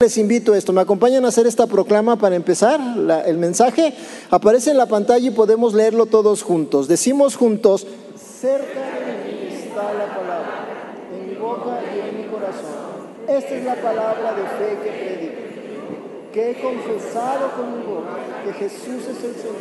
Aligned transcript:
Les 0.00 0.16
invito 0.16 0.52
a 0.52 0.56
esto, 0.56 0.72
me 0.72 0.80
acompañan 0.80 1.24
a 1.24 1.28
hacer 1.28 1.48
esta 1.48 1.66
proclama 1.66 2.14
para 2.14 2.36
empezar. 2.36 2.78
el 3.26 3.36
mensaje 3.36 3.92
aparece 4.30 4.70
en 4.70 4.76
la 4.76 4.86
pantalla 4.86 5.26
y 5.26 5.32
podemos 5.32 5.74
leerlo 5.74 6.06
todos 6.06 6.44
juntos. 6.44 6.86
Decimos 6.86 7.34
juntos, 7.34 7.84
cerca 8.40 8.78
de 8.78 9.24
mí 9.26 9.48
está 9.52 9.92
la 9.94 10.16
palabra, 10.16 10.94
en 11.12 11.28
mi 11.28 11.34
boca 11.34 11.80
y 11.92 11.98
en 12.10 12.16
mi 12.16 12.28
corazón. 12.28 13.08
Esta 13.26 13.54
es 13.56 13.64
la 13.64 13.74
palabra 13.74 14.34
de 14.34 14.42
fe 14.42 14.78
que 14.84 14.90
predico, 14.92 16.32
que 16.32 16.50
he 16.52 16.62
confesado 16.62 17.50
con 17.56 17.80
mi 17.80 17.84
boca 17.84 18.18
que 18.44 18.52
Jesús 18.52 19.02
es 19.02 19.24
el 19.24 19.34
Señor 19.34 19.56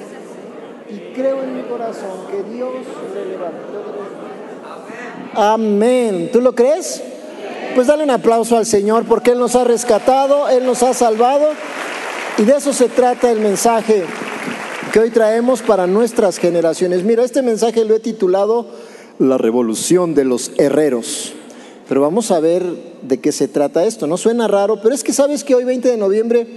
y 0.87 1.15
creo 1.15 1.41
en 1.41 1.57
mi 1.57 1.63
corazón 1.63 2.27
que 2.29 2.43
Dios 2.43 2.73
le 3.15 3.25
levantó 3.25 3.83
Amén. 5.33 6.29
¿Tú 6.31 6.41
lo 6.41 6.53
crees? 6.53 7.01
Pues 7.77 7.85
dale 7.85 8.05
un 8.05 8.09
aplauso 8.09 8.57
al 8.57 8.65
Señor 8.65 9.05
porque 9.05 9.29
Él 9.29 9.37
nos 9.37 9.55
ha 9.55 9.63
rescatado, 9.63 10.49
Él 10.49 10.65
nos 10.65 10.81
ha 10.81 10.95
salvado 10.95 11.45
y 12.39 12.41
de 12.41 12.53
eso 12.53 12.73
se 12.73 12.89
trata 12.89 13.29
el 13.29 13.39
mensaje 13.39 14.03
que 14.91 14.99
hoy 14.99 15.11
traemos 15.11 15.61
para 15.61 15.85
nuestras 15.85 16.39
generaciones. 16.39 17.03
Mira, 17.03 17.23
este 17.23 17.43
mensaje 17.43 17.85
lo 17.85 17.93
he 17.93 17.99
titulado 17.99 18.65
La 19.19 19.37
revolución 19.37 20.15
de 20.15 20.25
los 20.25 20.53
herreros. 20.57 21.35
Pero 21.87 22.01
vamos 22.01 22.31
a 22.31 22.39
ver 22.39 22.63
de 23.03 23.19
qué 23.19 23.31
se 23.31 23.47
trata 23.47 23.85
esto. 23.85 24.07
No 24.07 24.17
suena 24.17 24.47
raro, 24.47 24.81
pero 24.81 24.95
es 24.95 25.03
que 25.03 25.13
sabes 25.13 25.43
que 25.43 25.53
hoy 25.53 25.63
20 25.63 25.87
de 25.87 25.97
noviembre 25.97 26.47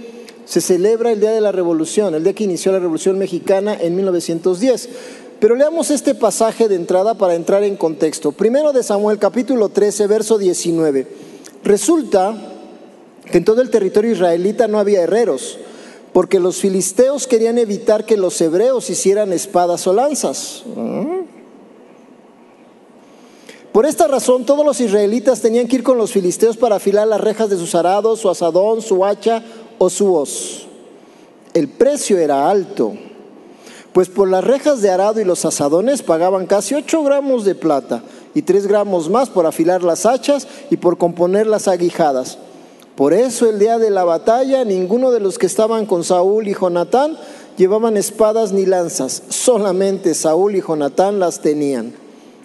se 0.45 0.59
celebra 0.59 1.11
el 1.11 1.19
Día 1.19 1.29
de 1.33 1.41
la 1.41 1.51
Revolución, 1.51 2.15
el 2.15 2.23
día 2.23 2.33
que 2.33 2.45
inició 2.45 2.71
la 2.71 2.79
Revolución 2.79 3.19
Mexicana 3.19 3.77
en 3.79 3.95
1910. 3.95 4.89
Pero 5.41 5.55
leamos 5.55 5.89
este 5.89 6.13
pasaje 6.13 6.67
de 6.67 6.75
entrada 6.75 7.15
para 7.15 7.33
entrar 7.33 7.63
en 7.63 7.75
contexto. 7.75 8.31
Primero 8.31 8.73
de 8.73 8.83
Samuel 8.83 9.17
capítulo 9.17 9.69
13, 9.69 10.05
verso 10.05 10.37
19. 10.37 11.07
Resulta 11.63 12.35
que 13.25 13.39
en 13.39 13.43
todo 13.43 13.63
el 13.63 13.71
territorio 13.71 14.11
israelita 14.11 14.67
no 14.67 14.77
había 14.77 15.01
herreros, 15.01 15.57
porque 16.13 16.39
los 16.39 16.57
filisteos 16.57 17.25
querían 17.25 17.57
evitar 17.57 18.05
que 18.05 18.17
los 18.17 18.39
hebreos 18.39 18.91
hicieran 18.91 19.33
espadas 19.33 19.87
o 19.87 19.93
lanzas. 19.93 20.61
Por 23.71 23.87
esta 23.87 24.07
razón 24.07 24.45
todos 24.45 24.63
los 24.63 24.79
israelitas 24.79 25.41
tenían 25.41 25.67
que 25.67 25.77
ir 25.77 25.83
con 25.83 25.97
los 25.97 26.11
filisteos 26.11 26.55
para 26.55 26.75
afilar 26.75 27.07
las 27.07 27.19
rejas 27.19 27.49
de 27.49 27.57
sus 27.57 27.73
arados, 27.73 28.19
su 28.19 28.29
asadón, 28.29 28.83
su 28.83 29.03
hacha 29.03 29.43
o 29.79 29.89
su 29.89 30.13
hoz. 30.13 30.67
El 31.55 31.67
precio 31.67 32.19
era 32.19 32.47
alto 32.47 32.93
pues 33.93 34.09
por 34.09 34.29
las 34.29 34.43
rejas 34.43 34.81
de 34.81 34.89
arado 34.89 35.19
y 35.19 35.25
los 35.25 35.43
asadones 35.43 36.01
pagaban 36.01 36.47
casi 36.47 36.75
8 36.75 37.03
gramos 37.03 37.43
de 37.43 37.55
plata 37.55 38.01
y 38.33 38.43
3 38.43 38.67
gramos 38.67 39.09
más 39.09 39.29
por 39.29 39.45
afilar 39.45 39.83
las 39.83 40.05
hachas 40.05 40.47
y 40.69 40.77
por 40.77 40.97
componer 40.97 41.47
las 41.47 41.67
aguijadas. 41.67 42.37
Por 42.95 43.13
eso 43.13 43.49
el 43.49 43.59
día 43.59 43.79
de 43.79 43.89
la 43.89 44.03
batalla 44.03 44.63
ninguno 44.63 45.11
de 45.11 45.19
los 45.19 45.37
que 45.37 45.45
estaban 45.45 45.85
con 45.85 46.03
Saúl 46.03 46.47
y 46.47 46.53
Jonatán 46.53 47.17
llevaban 47.57 47.97
espadas 47.97 48.53
ni 48.53 48.65
lanzas, 48.65 49.23
solamente 49.29 50.13
Saúl 50.13 50.55
y 50.55 50.61
Jonatán 50.61 51.19
las 51.19 51.41
tenían. 51.41 51.93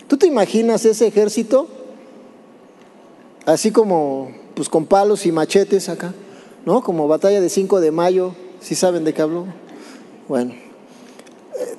¿Tú 0.09 0.17
te 0.17 0.27
imaginas 0.27 0.85
ese 0.85 1.07
ejército? 1.07 1.69
Así 3.45 3.71
como 3.71 4.31
pues 4.55 4.69
con 4.69 4.87
palos 4.87 5.27
y 5.27 5.33
machetes 5.33 5.89
acá, 5.89 6.13
¿no? 6.65 6.83
Como 6.83 7.07
batalla 7.07 7.41
de 7.41 7.49
5 7.49 7.81
de 7.81 7.91
mayo, 7.93 8.35
si 8.61 8.75
saben 8.75 9.05
de 9.05 9.13
qué 9.15 9.23
hablo? 9.23 9.45
Bueno, 10.29 10.55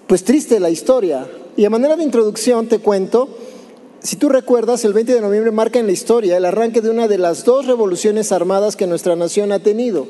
pues 0.08 0.23
triste 0.23 0.59
la 0.59 0.70
historia. 0.70 1.28
Y 1.56 1.66
a 1.66 1.70
manera 1.70 1.95
de 1.95 2.03
introducción 2.03 2.67
te 2.67 2.80
cuento, 2.80 3.30
si 4.02 4.16
tú 4.16 4.30
recuerdas, 4.30 4.86
el 4.86 4.94
20 4.94 5.14
de 5.14 5.22
noviembre 5.22 5.52
marca 5.52 5.80
en 5.80 5.88
la 5.88 5.92
historia 5.92 6.38
el 6.38 6.45
arranque 6.45 6.81
de 6.81 6.89
una 6.89 7.08
de 7.08 7.17
las 7.17 7.44
dos 7.44 7.66
revoluciones 7.66 8.31
armadas 8.31 8.75
que 8.75 8.88
nuestra 8.88 9.16
nación 9.16 9.52
ha 9.52 9.59
tenido. 9.59 10.08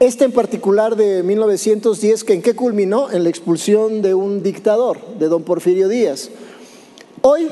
Esta 0.00 0.24
en 0.24 0.32
particular 0.32 0.96
de 0.96 1.22
1910, 1.22 2.24
que 2.24 2.32
en 2.32 2.42
qué 2.42 2.54
culminó? 2.54 3.10
En 3.10 3.22
la 3.22 3.28
expulsión 3.28 4.02
de 4.02 4.14
un 4.14 4.42
dictador, 4.42 4.98
de 5.18 5.28
don 5.28 5.42
Porfirio 5.44 5.88
Díaz. 5.88 6.30
Hoy 7.20 7.48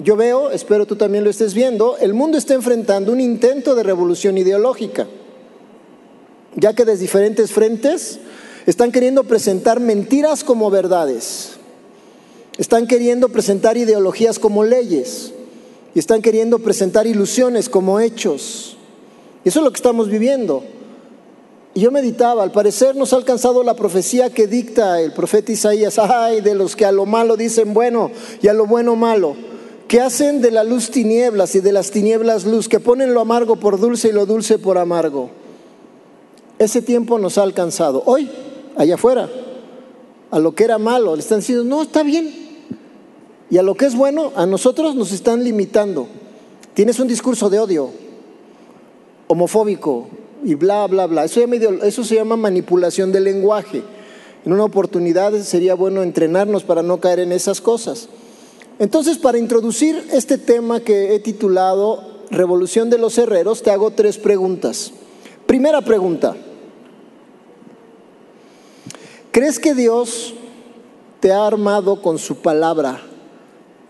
yo 0.00 0.16
veo, 0.16 0.50
espero 0.50 0.86
tú 0.86 0.96
también 0.96 1.24
lo 1.24 1.30
estés 1.30 1.54
viendo, 1.54 1.96
el 1.98 2.14
mundo 2.14 2.36
está 2.36 2.54
enfrentando 2.54 3.12
un 3.12 3.20
intento 3.20 3.74
de 3.74 3.84
revolución 3.84 4.38
ideológica, 4.38 5.06
ya 6.56 6.72
que 6.74 6.84
desde 6.84 7.02
diferentes 7.02 7.52
frentes 7.52 8.18
están 8.70 8.92
queriendo 8.92 9.24
presentar 9.24 9.80
mentiras 9.80 10.44
como 10.44 10.70
verdades. 10.70 11.52
Están 12.58 12.86
queriendo 12.86 13.30
presentar 13.30 13.78
ideologías 13.78 14.38
como 14.38 14.62
leyes. 14.62 15.32
Y 15.94 15.98
están 15.98 16.20
queriendo 16.20 16.58
presentar 16.58 17.06
ilusiones 17.06 17.70
como 17.70 17.98
hechos. 17.98 18.76
Y 19.42 19.48
eso 19.48 19.60
es 19.60 19.64
lo 19.64 19.70
que 19.70 19.78
estamos 19.78 20.10
viviendo. 20.10 20.64
Y 21.72 21.80
yo 21.80 21.90
meditaba, 21.90 22.42
al 22.42 22.52
parecer 22.52 22.94
nos 22.94 23.14
ha 23.14 23.16
alcanzado 23.16 23.62
la 23.62 23.74
profecía 23.74 24.28
que 24.28 24.46
dicta 24.46 25.00
el 25.00 25.14
profeta 25.14 25.50
Isaías, 25.50 25.98
ay, 25.98 26.42
de 26.42 26.54
los 26.54 26.76
que 26.76 26.84
a 26.84 26.92
lo 26.92 27.06
malo 27.06 27.38
dicen 27.38 27.72
bueno 27.72 28.10
y 28.42 28.48
a 28.48 28.52
lo 28.52 28.66
bueno 28.66 28.96
malo, 28.96 29.34
que 29.86 30.02
hacen 30.02 30.42
de 30.42 30.50
la 30.50 30.64
luz 30.64 30.90
tinieblas 30.90 31.54
y 31.54 31.60
de 31.60 31.72
las 31.72 31.90
tinieblas 31.90 32.44
luz, 32.44 32.68
que 32.68 32.80
ponen 32.80 33.14
lo 33.14 33.20
amargo 33.22 33.56
por 33.56 33.80
dulce 33.80 34.08
y 34.08 34.12
lo 34.12 34.26
dulce 34.26 34.58
por 34.58 34.76
amargo. 34.76 35.30
Ese 36.58 36.82
tiempo 36.82 37.18
nos 37.18 37.38
ha 37.38 37.44
alcanzado. 37.44 38.02
Hoy 38.04 38.28
allá 38.78 38.94
afuera. 38.94 39.28
A 40.30 40.38
lo 40.38 40.54
que 40.54 40.64
era 40.64 40.78
malo, 40.78 41.14
le 41.14 41.20
están 41.20 41.40
diciendo, 41.40 41.64
no, 41.64 41.82
está 41.82 42.02
bien. 42.02 42.32
Y 43.50 43.58
a 43.58 43.62
lo 43.62 43.74
que 43.74 43.86
es 43.86 43.94
bueno, 43.94 44.32
a 44.36 44.46
nosotros 44.46 44.94
nos 44.94 45.12
están 45.12 45.42
limitando. 45.44 46.06
Tienes 46.74 46.98
un 47.00 47.08
discurso 47.08 47.50
de 47.50 47.58
odio, 47.58 47.90
homofóbico 49.26 50.08
y 50.44 50.54
bla, 50.54 50.86
bla, 50.86 51.06
bla. 51.06 51.24
Eso, 51.24 52.04
se 52.04 52.14
llama 52.14 52.36
manipulación 52.36 53.10
del 53.10 53.24
lenguaje. 53.24 53.82
En 54.44 54.52
una 54.52 54.64
oportunidad 54.64 55.32
sería 55.42 55.74
bueno 55.74 56.02
entrenarnos 56.02 56.62
para 56.62 56.82
no 56.82 57.00
caer 57.00 57.20
en 57.20 57.32
esas 57.32 57.60
cosas. 57.60 58.08
Entonces, 58.78 59.18
para 59.18 59.38
introducir 59.38 60.06
este 60.12 60.38
tema 60.38 60.80
que 60.80 61.14
he 61.14 61.18
titulado 61.18 62.18
Revolución 62.30 62.90
de 62.90 62.98
los 62.98 63.18
Herreros, 63.18 63.62
te 63.62 63.70
hago 63.70 63.90
tres 63.90 64.18
preguntas. 64.18 64.92
Primera 65.46 65.80
pregunta. 65.80 66.36
¿Crees 69.32 69.58
que 69.58 69.74
Dios 69.74 70.34
te 71.20 71.32
ha 71.32 71.46
armado 71.46 72.02
con 72.02 72.18
su 72.18 72.36
palabra 72.36 73.00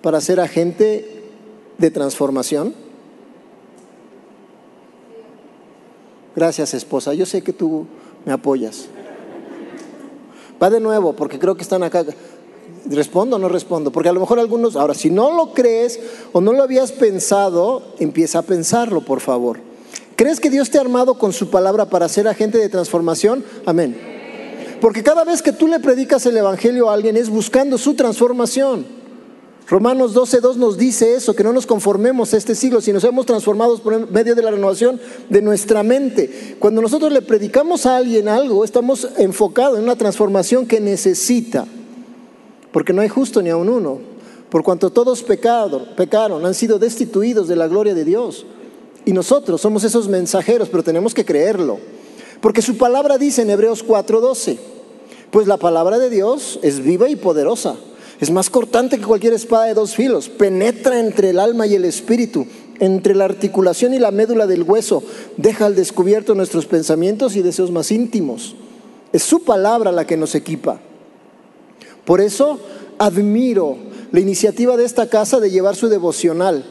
para 0.02 0.20
ser 0.20 0.40
agente 0.40 1.24
de 1.78 1.90
transformación? 1.90 2.74
Gracias, 6.34 6.74
esposa. 6.74 7.14
Yo 7.14 7.26
sé 7.26 7.42
que 7.42 7.52
tú 7.52 7.86
me 8.24 8.32
apoyas. 8.32 8.86
Va 10.62 10.70
de 10.70 10.80
nuevo, 10.80 11.14
porque 11.14 11.38
creo 11.38 11.56
que 11.56 11.62
están 11.62 11.82
acá. 11.82 12.04
¿Respondo 12.86 13.36
o 13.36 13.38
no 13.38 13.48
respondo? 13.48 13.90
Porque 13.90 14.08
a 14.08 14.12
lo 14.12 14.20
mejor 14.20 14.38
algunos, 14.38 14.76
ahora, 14.76 14.94
si 14.94 15.10
no 15.10 15.32
lo 15.32 15.52
crees 15.52 16.00
o 16.32 16.40
no 16.40 16.52
lo 16.52 16.62
habías 16.62 16.92
pensado, 16.92 17.82
empieza 17.98 18.40
a 18.40 18.42
pensarlo, 18.42 19.00
por 19.00 19.20
favor. 19.20 19.58
¿Crees 20.16 20.40
que 20.40 20.50
Dios 20.50 20.70
te 20.70 20.78
ha 20.78 20.80
armado 20.80 21.18
con 21.18 21.32
su 21.32 21.50
palabra 21.50 21.90
para 21.90 22.08
ser 22.08 22.26
agente 22.26 22.58
de 22.58 22.68
transformación? 22.68 23.44
Amén. 23.66 24.07
Porque 24.80 25.02
cada 25.02 25.24
vez 25.24 25.42
que 25.42 25.52
tú 25.52 25.66
le 25.66 25.80
predicas 25.80 26.24
el 26.26 26.36
Evangelio 26.36 26.88
a 26.88 26.94
alguien 26.94 27.16
es 27.16 27.28
buscando 27.28 27.78
su 27.78 27.94
transformación. 27.94 28.98
Romanos 29.68 30.14
12.2 30.14 30.56
nos 30.56 30.78
dice 30.78 31.14
eso, 31.14 31.36
que 31.36 31.44
no 31.44 31.52
nos 31.52 31.66
conformemos 31.66 32.32
a 32.32 32.38
este 32.38 32.54
siglo, 32.54 32.80
sino 32.80 33.00
seamos 33.00 33.26
transformados 33.26 33.82
por 33.82 34.10
medio 34.10 34.34
de 34.34 34.40
la 34.40 34.50
renovación 34.50 34.98
de 35.28 35.42
nuestra 35.42 35.82
mente. 35.82 36.56
Cuando 36.58 36.80
nosotros 36.80 37.12
le 37.12 37.20
predicamos 37.20 37.84
a 37.84 37.98
alguien 37.98 38.28
algo, 38.28 38.64
estamos 38.64 39.06
enfocados 39.18 39.76
en 39.76 39.84
una 39.84 39.96
transformación 39.96 40.64
que 40.66 40.80
necesita, 40.80 41.66
porque 42.72 42.94
no 42.94 43.02
hay 43.02 43.10
justo 43.10 43.42
ni 43.42 43.50
a 43.50 43.58
un 43.58 43.68
uno, 43.68 43.98
por 44.48 44.62
cuanto 44.62 44.88
todos 44.88 45.22
pecaron, 45.22 45.88
pecaron, 45.94 46.46
han 46.46 46.54
sido 46.54 46.78
destituidos 46.78 47.46
de 47.46 47.56
la 47.56 47.68
gloria 47.68 47.92
de 47.92 48.06
Dios. 48.06 48.46
Y 49.04 49.12
nosotros 49.12 49.60
somos 49.60 49.84
esos 49.84 50.08
mensajeros, 50.08 50.70
pero 50.70 50.82
tenemos 50.82 51.12
que 51.12 51.26
creerlo. 51.26 51.78
Porque 52.40 52.62
su 52.62 52.78
palabra 52.78 53.18
dice 53.18 53.42
en 53.42 53.50
Hebreos 53.50 53.84
4:12, 53.84 54.56
pues 55.30 55.46
la 55.46 55.56
palabra 55.56 55.98
de 55.98 56.10
Dios 56.10 56.58
es 56.62 56.80
viva 56.80 57.08
y 57.08 57.16
poderosa, 57.16 57.76
es 58.20 58.30
más 58.30 58.50
cortante 58.50 58.98
que 58.98 59.04
cualquier 59.04 59.32
espada 59.32 59.66
de 59.66 59.74
dos 59.74 59.94
filos, 59.94 60.28
penetra 60.28 60.98
entre 60.98 61.30
el 61.30 61.38
alma 61.38 61.66
y 61.66 61.74
el 61.74 61.84
espíritu, 61.84 62.46
entre 62.80 63.14
la 63.14 63.24
articulación 63.24 63.94
y 63.94 63.98
la 63.98 64.10
médula 64.10 64.46
del 64.46 64.62
hueso, 64.62 65.02
deja 65.36 65.66
al 65.66 65.74
descubierto 65.74 66.34
nuestros 66.34 66.66
pensamientos 66.66 67.36
y 67.36 67.42
deseos 67.42 67.70
más 67.70 67.90
íntimos. 67.90 68.56
Es 69.12 69.22
su 69.22 69.42
palabra 69.42 69.92
la 69.92 70.06
que 70.06 70.16
nos 70.16 70.34
equipa. 70.34 70.80
Por 72.04 72.20
eso 72.20 72.58
admiro 72.98 73.76
la 74.12 74.20
iniciativa 74.20 74.76
de 74.76 74.84
esta 74.84 75.08
casa 75.08 75.40
de 75.40 75.50
llevar 75.50 75.76
su 75.76 75.88
devocional 75.88 76.64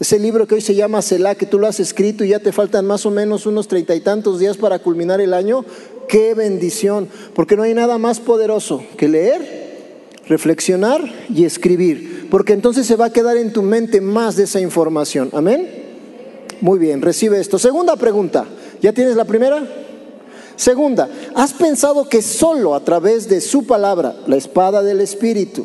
ese 0.00 0.18
libro 0.18 0.48
que 0.48 0.56
hoy 0.56 0.60
se 0.60 0.74
llama 0.74 1.02
Selah, 1.02 1.36
que 1.36 1.46
tú 1.46 1.58
lo 1.58 1.68
has 1.68 1.78
escrito 1.78 2.24
y 2.24 2.28
ya 2.30 2.40
te 2.40 2.50
faltan 2.50 2.84
más 2.84 3.06
o 3.06 3.10
menos 3.10 3.46
unos 3.46 3.68
treinta 3.68 3.94
y 3.94 4.00
tantos 4.00 4.40
días 4.40 4.56
para 4.56 4.80
culminar 4.80 5.20
el 5.20 5.32
año, 5.32 5.64
qué 6.08 6.34
bendición, 6.34 7.08
porque 7.34 7.56
no 7.56 7.62
hay 7.62 7.74
nada 7.74 7.98
más 7.98 8.20
poderoso 8.20 8.82
que 8.96 9.08
leer, 9.08 9.64
reflexionar 10.26 11.00
y 11.28 11.44
escribir, 11.44 12.28
porque 12.30 12.52
entonces 12.52 12.86
se 12.86 12.96
va 12.96 13.06
a 13.06 13.12
quedar 13.12 13.36
en 13.36 13.52
tu 13.52 13.62
mente 13.62 14.00
más 14.00 14.36
de 14.36 14.44
esa 14.44 14.60
información. 14.60 15.30
Amén. 15.32 15.82
Muy 16.60 16.78
bien, 16.78 17.02
recibe 17.02 17.40
esto. 17.40 17.58
Segunda 17.58 17.96
pregunta, 17.96 18.46
¿Ya 18.84 18.92
tienes 18.92 19.16
la 19.16 19.24
primera? 19.24 19.66
Segunda, 20.56 21.08
¿has 21.34 21.54
pensado 21.54 22.06
que 22.06 22.20
solo 22.20 22.74
a 22.74 22.84
través 22.84 23.30
de 23.30 23.40
su 23.40 23.66
palabra, 23.66 24.14
la 24.26 24.36
espada 24.36 24.82
del 24.82 25.00
Espíritu, 25.00 25.64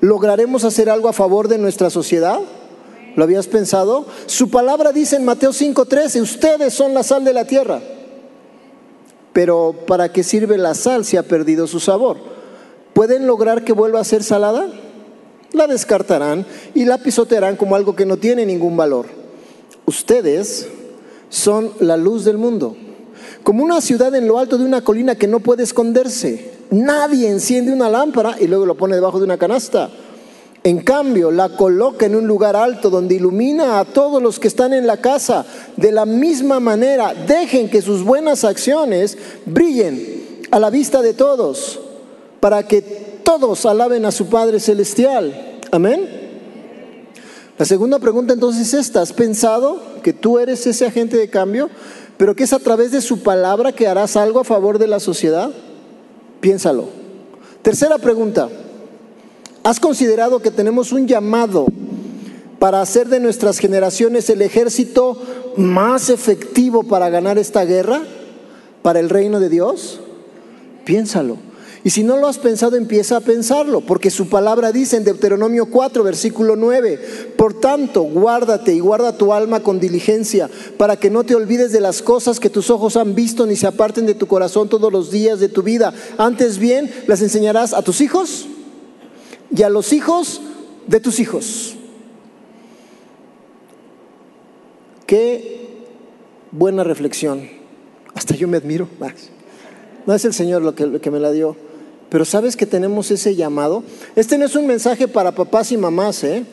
lograremos 0.00 0.64
hacer 0.64 0.90
algo 0.90 1.08
a 1.08 1.12
favor 1.12 1.46
de 1.46 1.58
nuestra 1.58 1.90
sociedad? 1.90 2.40
¿Lo 3.14 3.22
habías 3.22 3.46
pensado? 3.46 4.04
Su 4.26 4.50
palabra 4.50 4.90
dice 4.90 5.14
en 5.14 5.24
Mateo 5.24 5.52
5:13, 5.52 6.20
ustedes 6.20 6.74
son 6.74 6.92
la 6.92 7.04
sal 7.04 7.22
de 7.22 7.32
la 7.32 7.44
tierra. 7.44 7.80
Pero 9.38 9.72
¿para 9.86 10.10
qué 10.10 10.24
sirve 10.24 10.58
la 10.58 10.74
sal 10.74 11.04
si 11.04 11.16
ha 11.16 11.22
perdido 11.22 11.68
su 11.68 11.78
sabor? 11.78 12.16
¿Pueden 12.92 13.28
lograr 13.28 13.62
que 13.62 13.72
vuelva 13.72 14.00
a 14.00 14.04
ser 14.04 14.24
salada? 14.24 14.66
La 15.52 15.68
descartarán 15.68 16.44
y 16.74 16.86
la 16.86 16.98
pisotearán 16.98 17.54
como 17.54 17.76
algo 17.76 17.94
que 17.94 18.04
no 18.04 18.16
tiene 18.16 18.44
ningún 18.44 18.76
valor. 18.76 19.06
Ustedes 19.86 20.66
son 21.28 21.70
la 21.78 21.96
luz 21.96 22.24
del 22.24 22.36
mundo 22.36 22.76
como 23.44 23.62
una 23.62 23.80
ciudad 23.80 24.12
en 24.16 24.26
lo 24.26 24.40
alto 24.40 24.58
de 24.58 24.64
una 24.64 24.82
colina 24.82 25.14
que 25.14 25.28
no 25.28 25.38
puede 25.38 25.62
esconderse. 25.62 26.54
Nadie 26.72 27.30
enciende 27.30 27.72
una 27.72 27.88
lámpara 27.88 28.34
y 28.40 28.48
luego 28.48 28.66
lo 28.66 28.76
pone 28.76 28.96
debajo 28.96 29.20
de 29.20 29.24
una 29.24 29.38
canasta. 29.38 29.88
En 30.64 30.80
cambio, 30.80 31.30
la 31.30 31.50
coloca 31.50 32.06
en 32.06 32.16
un 32.16 32.26
lugar 32.26 32.56
alto 32.56 32.90
donde 32.90 33.14
ilumina 33.14 33.78
a 33.78 33.84
todos 33.84 34.22
los 34.22 34.38
que 34.38 34.48
están 34.48 34.72
en 34.72 34.86
la 34.86 34.98
casa. 34.98 35.46
De 35.76 35.92
la 35.92 36.04
misma 36.04 36.60
manera, 36.60 37.14
dejen 37.14 37.70
que 37.70 37.80
sus 37.80 38.04
buenas 38.04 38.44
acciones 38.44 39.16
brillen 39.46 40.46
a 40.50 40.58
la 40.58 40.70
vista 40.70 41.00
de 41.00 41.14
todos, 41.14 41.80
para 42.40 42.66
que 42.66 42.82
todos 42.82 43.64
alaben 43.66 44.04
a 44.04 44.10
su 44.10 44.26
Padre 44.26 44.60
Celestial. 44.60 45.58
Amén. 45.70 46.28
La 47.56 47.64
segunda 47.64 47.98
pregunta 47.98 48.34
entonces 48.34 48.68
es 48.68 48.74
esta, 48.74 49.00
¿has 49.00 49.12
pensado 49.12 49.80
que 50.02 50.12
tú 50.12 50.38
eres 50.38 50.66
ese 50.66 50.86
agente 50.86 51.16
de 51.16 51.28
cambio? 51.28 51.68
pero 52.18 52.34
que 52.34 52.44
es 52.44 52.52
a 52.52 52.58
través 52.58 52.90
de 52.90 53.00
su 53.00 53.22
palabra 53.22 53.72
que 53.72 53.86
harás 53.86 54.16
algo 54.16 54.40
a 54.40 54.44
favor 54.44 54.78
de 54.78 54.88
la 54.88 55.00
sociedad? 55.00 55.50
Piénsalo. 56.40 56.88
Tercera 57.62 57.96
pregunta. 57.98 58.48
¿Has 59.68 59.80
considerado 59.80 60.40
que 60.40 60.50
tenemos 60.50 60.92
un 60.92 61.06
llamado 61.06 61.66
para 62.58 62.80
hacer 62.80 63.06
de 63.10 63.20
nuestras 63.20 63.58
generaciones 63.58 64.30
el 64.30 64.40
ejército 64.40 65.20
más 65.58 66.08
efectivo 66.08 66.84
para 66.84 67.10
ganar 67.10 67.36
esta 67.36 67.66
guerra? 67.66 68.00
¿Para 68.80 68.98
el 68.98 69.10
reino 69.10 69.40
de 69.40 69.50
Dios? 69.50 70.00
Piénsalo. 70.86 71.36
Y 71.84 71.90
si 71.90 72.02
no 72.02 72.16
lo 72.16 72.28
has 72.28 72.38
pensado, 72.38 72.76
empieza 72.76 73.18
a 73.18 73.20
pensarlo, 73.20 73.82
porque 73.82 74.10
su 74.10 74.30
palabra 74.30 74.72
dice 74.72 74.96
en 74.96 75.04
Deuteronomio 75.04 75.66
4, 75.66 76.02
versículo 76.02 76.56
9, 76.56 77.34
por 77.36 77.60
tanto, 77.60 78.04
guárdate 78.04 78.72
y 78.72 78.80
guarda 78.80 79.18
tu 79.18 79.34
alma 79.34 79.60
con 79.60 79.80
diligencia, 79.80 80.48
para 80.78 80.96
que 80.96 81.10
no 81.10 81.24
te 81.24 81.34
olvides 81.34 81.72
de 81.72 81.82
las 81.82 82.00
cosas 82.00 82.40
que 82.40 82.48
tus 82.48 82.70
ojos 82.70 82.96
han 82.96 83.14
visto 83.14 83.44
ni 83.44 83.54
se 83.54 83.66
aparten 83.66 84.06
de 84.06 84.14
tu 84.14 84.28
corazón 84.28 84.70
todos 84.70 84.90
los 84.90 85.10
días 85.10 85.40
de 85.40 85.50
tu 85.50 85.62
vida. 85.62 85.92
Antes 86.16 86.56
bien, 86.56 86.90
las 87.06 87.20
enseñarás 87.20 87.74
a 87.74 87.82
tus 87.82 88.00
hijos 88.00 88.46
y 89.54 89.62
a 89.62 89.68
los 89.68 89.92
hijos 89.92 90.40
de 90.86 91.00
tus 91.00 91.20
hijos. 91.20 91.76
Qué 95.06 95.68
buena 96.50 96.84
reflexión. 96.84 97.48
Hasta 98.14 98.34
yo 98.34 98.48
me 98.48 98.56
admiro. 98.56 98.88
No 100.06 100.14
es 100.14 100.24
el 100.24 100.34
Señor 100.34 100.62
lo 100.62 100.74
que, 100.74 100.86
lo 100.86 101.00
que 101.00 101.10
me 101.10 101.18
la 101.18 101.30
dio. 101.32 101.56
Pero 102.08 102.24
¿sabes 102.24 102.56
que 102.56 102.66
tenemos 102.66 103.10
ese 103.10 103.34
llamado? 103.34 103.82
Este 104.16 104.38
no 104.38 104.46
es 104.46 104.56
un 104.56 104.66
mensaje 104.66 105.08
para 105.08 105.32
papás 105.32 105.72
y 105.72 105.76
mamás, 105.76 106.24
¿eh? 106.24 106.44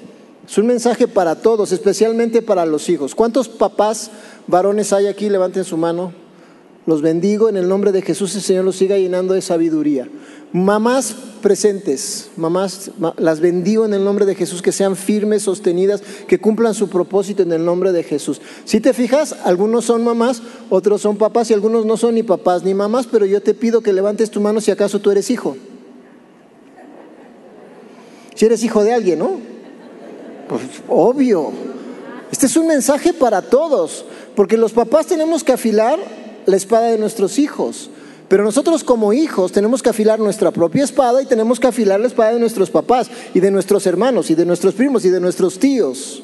Es 0.48 0.58
un 0.58 0.68
mensaje 0.68 1.08
para 1.08 1.36
todos, 1.36 1.72
especialmente 1.72 2.42
para 2.42 2.66
los 2.66 2.88
hijos. 2.90 3.16
¿Cuántos 3.16 3.50
papás 3.50 4.12
varones 4.48 4.94
hay 4.94 5.08
aquí? 5.08 5.30
Levanten 5.30 5.64
su 5.64 5.76
mano. 5.76 6.25
Los 6.86 7.02
bendigo 7.02 7.50
en 7.50 7.58
el 7.58 7.68
nombre 7.68 7.92
de 7.92 8.04
Jesús, 8.04 8.36
el 8.36 8.44
Señor 8.44 8.64
los 8.64 8.76
siga 8.76 8.98
llenando 8.98 9.34
de 9.34 9.42
sabiduría. 9.42 10.08
Mamás 10.54 11.16
presentes, 11.42 12.30
mamás, 12.38 12.92
las 13.18 13.40
bendigo 13.40 13.86
en 13.86 13.96
el 13.96 14.04
nombre 14.04 14.26
de 14.26 14.36
Jesús, 14.36 14.62
que 14.62 14.72
sean 14.72 14.96
firmes, 14.96 15.42
sostenidas, 15.44 16.04
que 16.28 16.40
cumplan 16.40 16.76
su 16.76 16.88
propósito 16.88 17.42
en 17.42 17.52
el 17.52 17.66
nombre 17.66 17.92
de 17.92 18.04
Jesús. 18.04 18.40
Si 18.66 18.80
te 18.80 18.94
fijas, 18.94 19.36
algunos 19.44 19.86
son 19.86 20.04
mamás, 20.04 20.44
otros 20.70 21.02
son 21.02 21.18
papás 21.18 21.50
y 21.50 21.56
algunos 21.56 21.88
no 21.88 21.98
son 21.98 22.16
ni 22.16 22.24
papás 22.24 22.64
ni 22.64 22.76
mamás, 22.76 23.08
pero 23.12 23.26
yo 23.26 23.42
te 23.42 23.56
pido 23.56 23.82
que 23.82 23.92
levantes 23.92 24.30
tu 24.30 24.40
mano 24.40 24.62
si 24.62 24.70
acaso 24.70 25.00
tú 25.00 25.10
eres 25.10 25.32
hijo. 25.32 25.58
Si 28.36 28.46
eres 28.46 28.64
hijo 28.64 28.84
de 28.84 28.94
alguien, 28.94 29.20
¿no? 29.20 29.40
Pues 30.48 30.62
obvio. 30.88 31.52
Este 32.32 32.46
es 32.46 32.56
un 32.56 32.68
mensaje 32.68 33.12
para 33.12 33.42
todos, 33.42 34.06
porque 34.36 34.56
los 34.58 34.72
papás 34.72 35.08
tenemos 35.08 35.44
que 35.44 35.54
afilar 35.54 36.25
la 36.46 36.56
espada 36.56 36.88
de 36.88 36.98
nuestros 36.98 37.40
hijos. 37.40 37.90
Pero 38.28 38.44
nosotros 38.44 38.84
como 38.84 39.14
hijos 39.14 39.52
tenemos 39.52 39.84
que 39.84 39.90
afilar 39.90 40.20
nuestra 40.20 40.52
propia 40.52 40.84
espada 40.84 41.22
y 41.22 41.26
tenemos 41.26 41.60
que 41.60 41.68
afilar 41.68 42.00
la 42.00 42.08
espada 42.08 42.34
de 42.34 42.40
nuestros 42.40 42.72
papás 42.72 43.10
y 43.34 43.40
de 43.40 43.52
nuestros 43.52 43.86
hermanos 43.86 44.32
y 44.32 44.36
de 44.36 44.46
nuestros 44.46 44.74
primos 44.74 45.06
y 45.06 45.10
de 45.10 45.20
nuestros 45.20 45.60
tíos. 45.60 46.24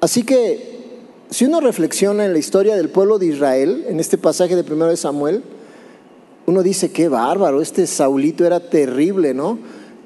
Así 0.00 0.22
que 0.22 0.74
si 1.30 1.46
uno 1.46 1.60
reflexiona 1.60 2.24
en 2.24 2.32
la 2.32 2.38
historia 2.38 2.76
del 2.76 2.88
pueblo 2.88 3.18
de 3.18 3.26
Israel, 3.26 3.84
en 3.88 3.98
este 3.98 4.18
pasaje 4.18 4.54
de 4.54 4.62
primero 4.62 4.90
de 4.90 4.96
Samuel, 4.96 5.42
uno 6.46 6.62
dice, 6.62 6.92
qué 6.92 7.08
bárbaro, 7.08 7.60
este 7.60 7.86
Saulito 7.86 8.44
era 8.44 8.60
terrible, 8.60 9.34
¿no? 9.34 9.58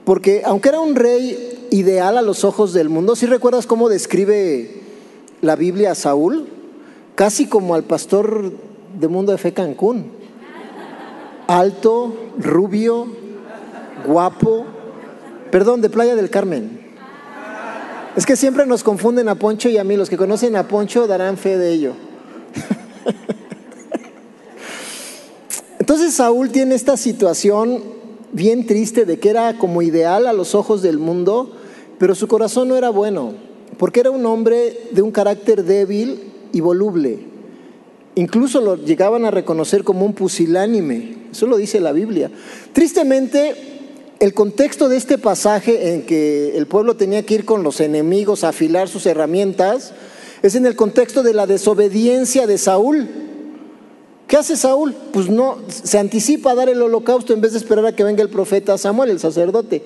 Porque 0.05 0.43
aunque 0.45 0.71
era 0.71 0.81
un 0.81 0.95
rey 0.95 1.67
ideal 1.71 2.17
a 2.17 2.23
los 2.23 2.45
ojos 2.45 2.73
del 2.73 2.89
mundo, 2.89 3.17
si 3.17 3.27
recuerdas 3.27 3.67
cómo 3.67 3.89
describe 3.89 4.83
la 5.43 5.57
Biblia 5.57 5.93
a 5.93 5.95
Saúl? 5.95 6.47
Casi 7.19 7.49
como 7.49 7.75
al 7.75 7.83
pastor 7.83 8.53
de 8.97 9.09
Mundo 9.09 9.33
de 9.33 9.39
Fe 9.39 9.53
Cancún 9.53 10.13
alto, 11.49 12.15
rubio, 12.39 13.09
guapo, 14.07 14.65
perdón, 15.51 15.81
de 15.81 15.91
Playa 15.91 16.15
del 16.15 16.31
Carmen. 16.31 16.81
Es 18.15 18.25
que 18.25 18.37
siempre 18.37 18.67
nos 18.67 18.85
confunden 18.85 19.29
a 19.29 19.35
Poncho 19.35 19.69
y 19.69 19.79
a 19.79 19.83
mí, 19.83 19.97
los 19.97 20.09
que 20.09 20.17
conocen 20.17 20.55
a 20.55 20.69
Poncho 20.69 21.09
darán 21.09 21.39
fe 21.39 21.59
de 21.59 21.73
ello. 21.73 21.95
Entonces 25.81 26.15
Saúl 26.15 26.51
tiene 26.51 26.77
esta 26.77 26.97
situación 26.97 27.83
bien 28.31 28.65
triste 28.65 29.07
de 29.07 29.19
que 29.19 29.31
era 29.31 29.59
como 29.59 29.83
ideal 29.83 30.29
a 30.29 30.33
los 30.33 30.55
ojos 30.55 30.83
del 30.83 31.01
mundo, 31.01 31.51
pero 31.99 32.15
su 32.15 32.29
corazón 32.29 32.69
no 32.69 32.77
era 32.77 32.91
bueno, 32.91 33.33
porque 33.77 33.99
era 33.99 34.13
un 34.13 34.25
hombre 34.25 34.87
de 34.93 35.03
un 35.03 35.11
carácter 35.11 35.65
débil 35.65 36.29
y 36.53 36.61
voluble. 36.61 37.19
Incluso 38.15 38.61
lo 38.61 38.77
llegaban 38.77 39.25
a 39.25 39.31
reconocer 39.31 39.85
como 39.85 40.05
un 40.05 40.13
pusilánime. 40.13 41.17
Eso 41.31 41.47
lo 41.47 41.57
dice 41.57 41.81
la 41.81 41.93
Biblia. 41.93 42.31
Tristemente, 42.73 43.55
el 44.19 44.35
contexto 44.35 44.89
de 44.89 44.97
este 44.97 45.19
pasaje 45.19 45.95
en 45.95 46.03
que 46.03 46.57
el 46.57 46.67
pueblo 46.67 46.97
tenía 46.97 47.25
que 47.25 47.35
ir 47.35 47.45
con 47.45 47.63
los 47.63 47.81
enemigos 47.81 48.43
a 48.43 48.49
afilar 48.49 48.89
sus 48.89 49.07
herramientas 49.07 49.93
es 50.43 50.55
en 50.57 50.67
el 50.67 50.75
contexto 50.75 51.23
de 51.23 51.35
la 51.35 51.47
desobediencia 51.47 52.47
de 52.47 52.59
Saúl. 52.59 53.09
¿Qué 54.27 54.37
hace 54.37 54.57
Saúl? 54.57 54.95
Pues 55.13 55.29
no, 55.29 55.59
se 55.69 55.99
anticipa 55.99 56.51
a 56.51 56.55
dar 56.55 56.69
el 56.69 56.83
holocausto 56.83 57.33
en 57.33 57.41
vez 57.41 57.53
de 57.53 57.59
esperar 57.59 57.87
a 57.87 57.95
que 57.95 58.05
venga 58.05 58.23
el 58.23 58.29
profeta 58.29 58.77
Samuel, 58.77 59.11
el 59.11 59.21
sacerdote. 59.21 59.83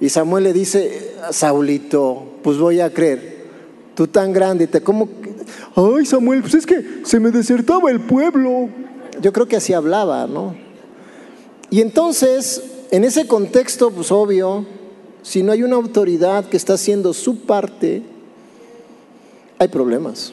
Y 0.00 0.08
Samuel 0.08 0.44
le 0.44 0.52
dice, 0.52 1.12
Saulito, 1.30 2.38
pues 2.42 2.58
voy 2.58 2.80
a 2.80 2.92
creer. 2.92 3.38
Tú 3.94 4.06
tan 4.06 4.32
grande, 4.32 4.68
¿cómo? 4.82 5.08
Ay, 5.74 6.06
Samuel, 6.06 6.42
pues 6.42 6.54
es 6.54 6.66
que 6.66 7.00
se 7.04 7.20
me 7.20 7.30
desertaba 7.30 7.90
el 7.90 8.00
pueblo. 8.00 8.68
Yo 9.20 9.32
creo 9.32 9.46
que 9.46 9.56
así 9.56 9.72
hablaba, 9.72 10.26
¿no? 10.26 10.54
Y 11.70 11.80
entonces, 11.80 12.62
en 12.90 13.04
ese 13.04 13.26
contexto, 13.26 13.90
pues 13.90 14.10
obvio, 14.10 14.66
si 15.22 15.42
no 15.42 15.52
hay 15.52 15.62
una 15.62 15.76
autoridad 15.76 16.46
que 16.46 16.56
está 16.56 16.74
haciendo 16.74 17.12
su 17.12 17.40
parte, 17.40 18.02
hay 19.58 19.68
problemas. 19.68 20.32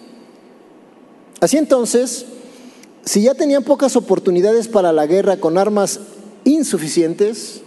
Así 1.41 1.57
entonces, 1.57 2.25
si 3.03 3.23
ya 3.23 3.33
tenían 3.33 3.63
pocas 3.63 3.95
oportunidades 3.95 4.67
para 4.67 4.93
la 4.93 5.05
guerra 5.05 5.37
con 5.37 5.57
armas 5.57 5.99
insuficientes, 6.43 7.61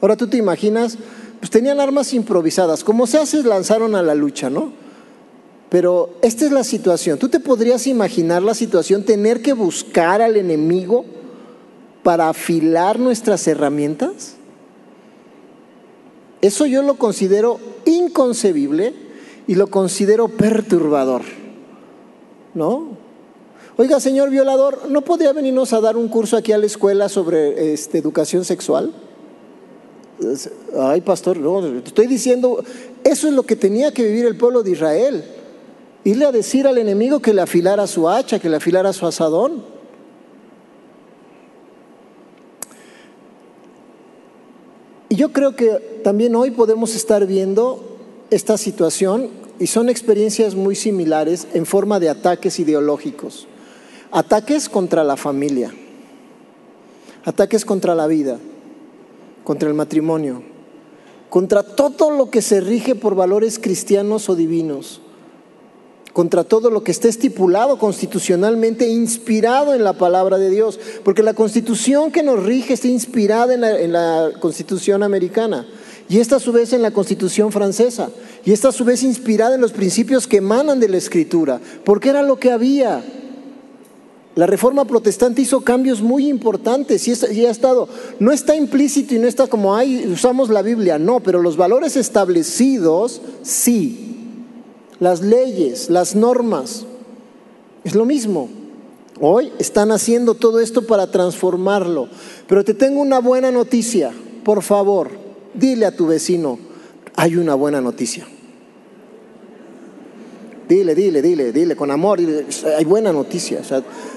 ahora 0.00 0.16
tú 0.16 0.28
te 0.28 0.36
imaginas, 0.36 0.96
pues 1.38 1.50
tenían 1.50 1.80
armas 1.80 2.12
improvisadas, 2.14 2.84
como 2.84 3.06
se 3.06 3.18
hace, 3.18 3.42
lanzaron 3.42 3.94
a 3.94 4.02
la 4.02 4.14
lucha, 4.14 4.48
¿no? 4.48 4.72
Pero 5.70 6.10
esta 6.20 6.44
es 6.44 6.52
la 6.52 6.64
situación. 6.64 7.18
¿Tú 7.18 7.28
te 7.28 7.40
podrías 7.40 7.86
imaginar 7.86 8.42
la 8.42 8.54
situación, 8.54 9.04
tener 9.04 9.40
que 9.40 9.54
buscar 9.54 10.20
al 10.20 10.36
enemigo? 10.36 11.04
para 12.02 12.28
afilar 12.28 12.98
nuestras 12.98 13.46
herramientas? 13.46 14.34
Eso 16.40 16.66
yo 16.66 16.82
lo 16.82 16.94
considero 16.94 17.60
inconcebible 17.84 18.94
y 19.46 19.54
lo 19.54 19.66
considero 19.66 20.28
perturbador. 20.28 21.22
¿No? 22.54 22.98
Oiga, 23.76 24.00
señor 24.00 24.30
violador, 24.30 24.90
¿no 24.90 25.02
podría 25.02 25.32
venirnos 25.32 25.72
a 25.72 25.80
dar 25.80 25.96
un 25.96 26.08
curso 26.08 26.36
aquí 26.36 26.52
a 26.52 26.58
la 26.58 26.66
escuela 26.66 27.08
sobre 27.08 27.72
este, 27.72 27.98
educación 27.98 28.44
sexual? 28.44 28.92
Ay, 30.78 31.00
pastor, 31.00 31.38
no, 31.38 31.64
estoy 31.78 32.06
diciendo, 32.06 32.62
eso 33.04 33.28
es 33.28 33.34
lo 33.34 33.44
que 33.44 33.56
tenía 33.56 33.92
que 33.92 34.04
vivir 34.04 34.26
el 34.26 34.36
pueblo 34.36 34.62
de 34.62 34.72
Israel. 34.72 35.24
Irle 36.04 36.24
a 36.24 36.32
decir 36.32 36.66
al 36.66 36.78
enemigo 36.78 37.20
que 37.20 37.34
le 37.34 37.42
afilara 37.42 37.86
su 37.86 38.08
hacha, 38.08 38.38
que 38.38 38.48
le 38.48 38.56
afilara 38.56 38.92
su 38.92 39.06
asadón. 39.06 39.62
Y 45.08 45.16
yo 45.16 45.32
creo 45.32 45.56
que 45.56 46.00
también 46.04 46.36
hoy 46.36 46.52
podemos 46.52 46.94
estar 46.94 47.26
viendo 47.26 47.98
esta 48.30 48.56
situación 48.56 49.28
y 49.58 49.66
son 49.66 49.88
experiencias 49.88 50.54
muy 50.54 50.74
similares 50.74 51.48
en 51.52 51.66
forma 51.66 52.00
de 52.00 52.08
ataques 52.08 52.58
ideológicos. 52.60 53.46
Ataques 54.12 54.68
contra 54.68 55.04
la 55.04 55.16
familia, 55.16 55.72
ataques 57.24 57.64
contra 57.64 57.94
la 57.94 58.06
vida, 58.06 58.38
contra 59.44 59.68
el 59.68 59.74
matrimonio, 59.74 60.42
contra 61.28 61.62
todo 61.62 62.10
lo 62.10 62.30
que 62.30 62.42
se 62.42 62.60
rige 62.60 62.94
por 62.94 63.14
valores 63.14 63.58
cristianos 63.58 64.28
o 64.28 64.34
divinos, 64.34 65.00
contra 66.12 66.44
todo 66.44 66.70
lo 66.70 66.82
que 66.82 66.90
esté 66.90 67.08
estipulado 67.08 67.78
constitucionalmente, 67.78 68.88
inspirado 68.88 69.74
en 69.74 69.84
la 69.84 69.92
palabra 69.92 70.38
de 70.38 70.50
Dios, 70.50 70.78
porque 71.04 71.22
la 71.22 71.34
constitución 71.34 72.10
que 72.10 72.22
nos 72.22 72.42
rige 72.42 72.74
está 72.74 72.88
inspirada 72.88 73.54
en 73.54 73.92
la, 73.92 74.30
constitución 74.40 75.02
americana, 75.02 75.66
y 76.08 76.18
esta 76.18 76.36
a 76.36 76.40
su 76.40 76.52
vez 76.52 76.72
en 76.72 76.82
la 76.82 76.90
constitución 76.90 77.52
francesa, 77.52 78.10
y 78.44 78.52
esta 78.52 78.68
a 78.68 78.72
su 78.72 78.84
vez 78.84 79.02
inspirada 79.02 79.54
en 79.54 79.60
los 79.60 79.72
principios 79.72 80.26
que 80.26 80.38
emanan 80.38 80.80
de 80.80 80.88
la 80.88 80.96
escritura, 80.96 81.60
porque 81.84 82.08
era 82.08 82.22
lo 82.22 82.38
que 82.38 82.50
había. 82.50 83.04
La 84.36 84.46
reforma 84.46 84.84
protestante 84.84 85.42
hizo 85.42 85.60
cambios 85.60 86.00
muy 86.00 86.28
importantes 86.28 87.06
y, 87.06 87.46
ha 87.46 87.50
estado, 87.50 87.88
no 88.20 88.32
está 88.32 88.54
implícito 88.54 89.14
y 89.14 89.18
no 89.18 89.26
está 89.26 89.48
como, 89.48 89.74
ahí 89.74 90.08
usamos 90.10 90.50
la 90.50 90.62
Biblia, 90.62 90.98
no, 90.98 91.20
pero 91.20 91.42
los 91.42 91.56
valores 91.56 91.96
establecidos, 91.96 93.20
sí. 93.42 94.09
Las 95.00 95.22
leyes, 95.22 95.88
las 95.88 96.14
normas, 96.14 96.84
es 97.84 97.94
lo 97.94 98.04
mismo. 98.04 98.48
Hoy 99.18 99.52
están 99.58 99.92
haciendo 99.92 100.34
todo 100.34 100.60
esto 100.60 100.86
para 100.86 101.10
transformarlo. 101.10 102.08
Pero 102.46 102.64
te 102.64 102.74
tengo 102.74 103.00
una 103.00 103.18
buena 103.18 103.50
noticia, 103.50 104.12
por 104.44 104.62
favor, 104.62 105.10
dile 105.54 105.86
a 105.86 105.96
tu 105.96 106.06
vecino, 106.06 106.58
hay 107.16 107.36
una 107.36 107.54
buena 107.54 107.80
noticia. 107.80 108.26
Dile, 110.68 110.94
dile, 110.94 111.20
dile, 111.20 111.50
dile, 111.50 111.74
con 111.74 111.90
amor, 111.90 112.20
hay 112.78 112.84
buena 112.84 113.12
noticia. 113.12 113.60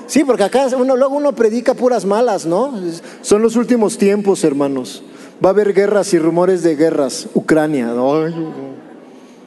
sí, 0.06 0.24
porque 0.24 0.44
acá 0.44 0.68
uno, 0.78 0.96
luego 0.96 1.16
uno 1.16 1.34
predica 1.34 1.74
puras 1.74 2.06
malas, 2.06 2.46
¿no? 2.46 2.80
Son 3.22 3.42
los 3.42 3.56
últimos 3.56 3.98
tiempos, 3.98 4.44
hermanos. 4.44 5.02
Va 5.44 5.50
a 5.50 5.52
haber 5.52 5.74
guerras 5.74 6.14
y 6.14 6.20
rumores 6.20 6.62
de 6.62 6.76
guerras. 6.76 7.28
Ucrania. 7.34 7.92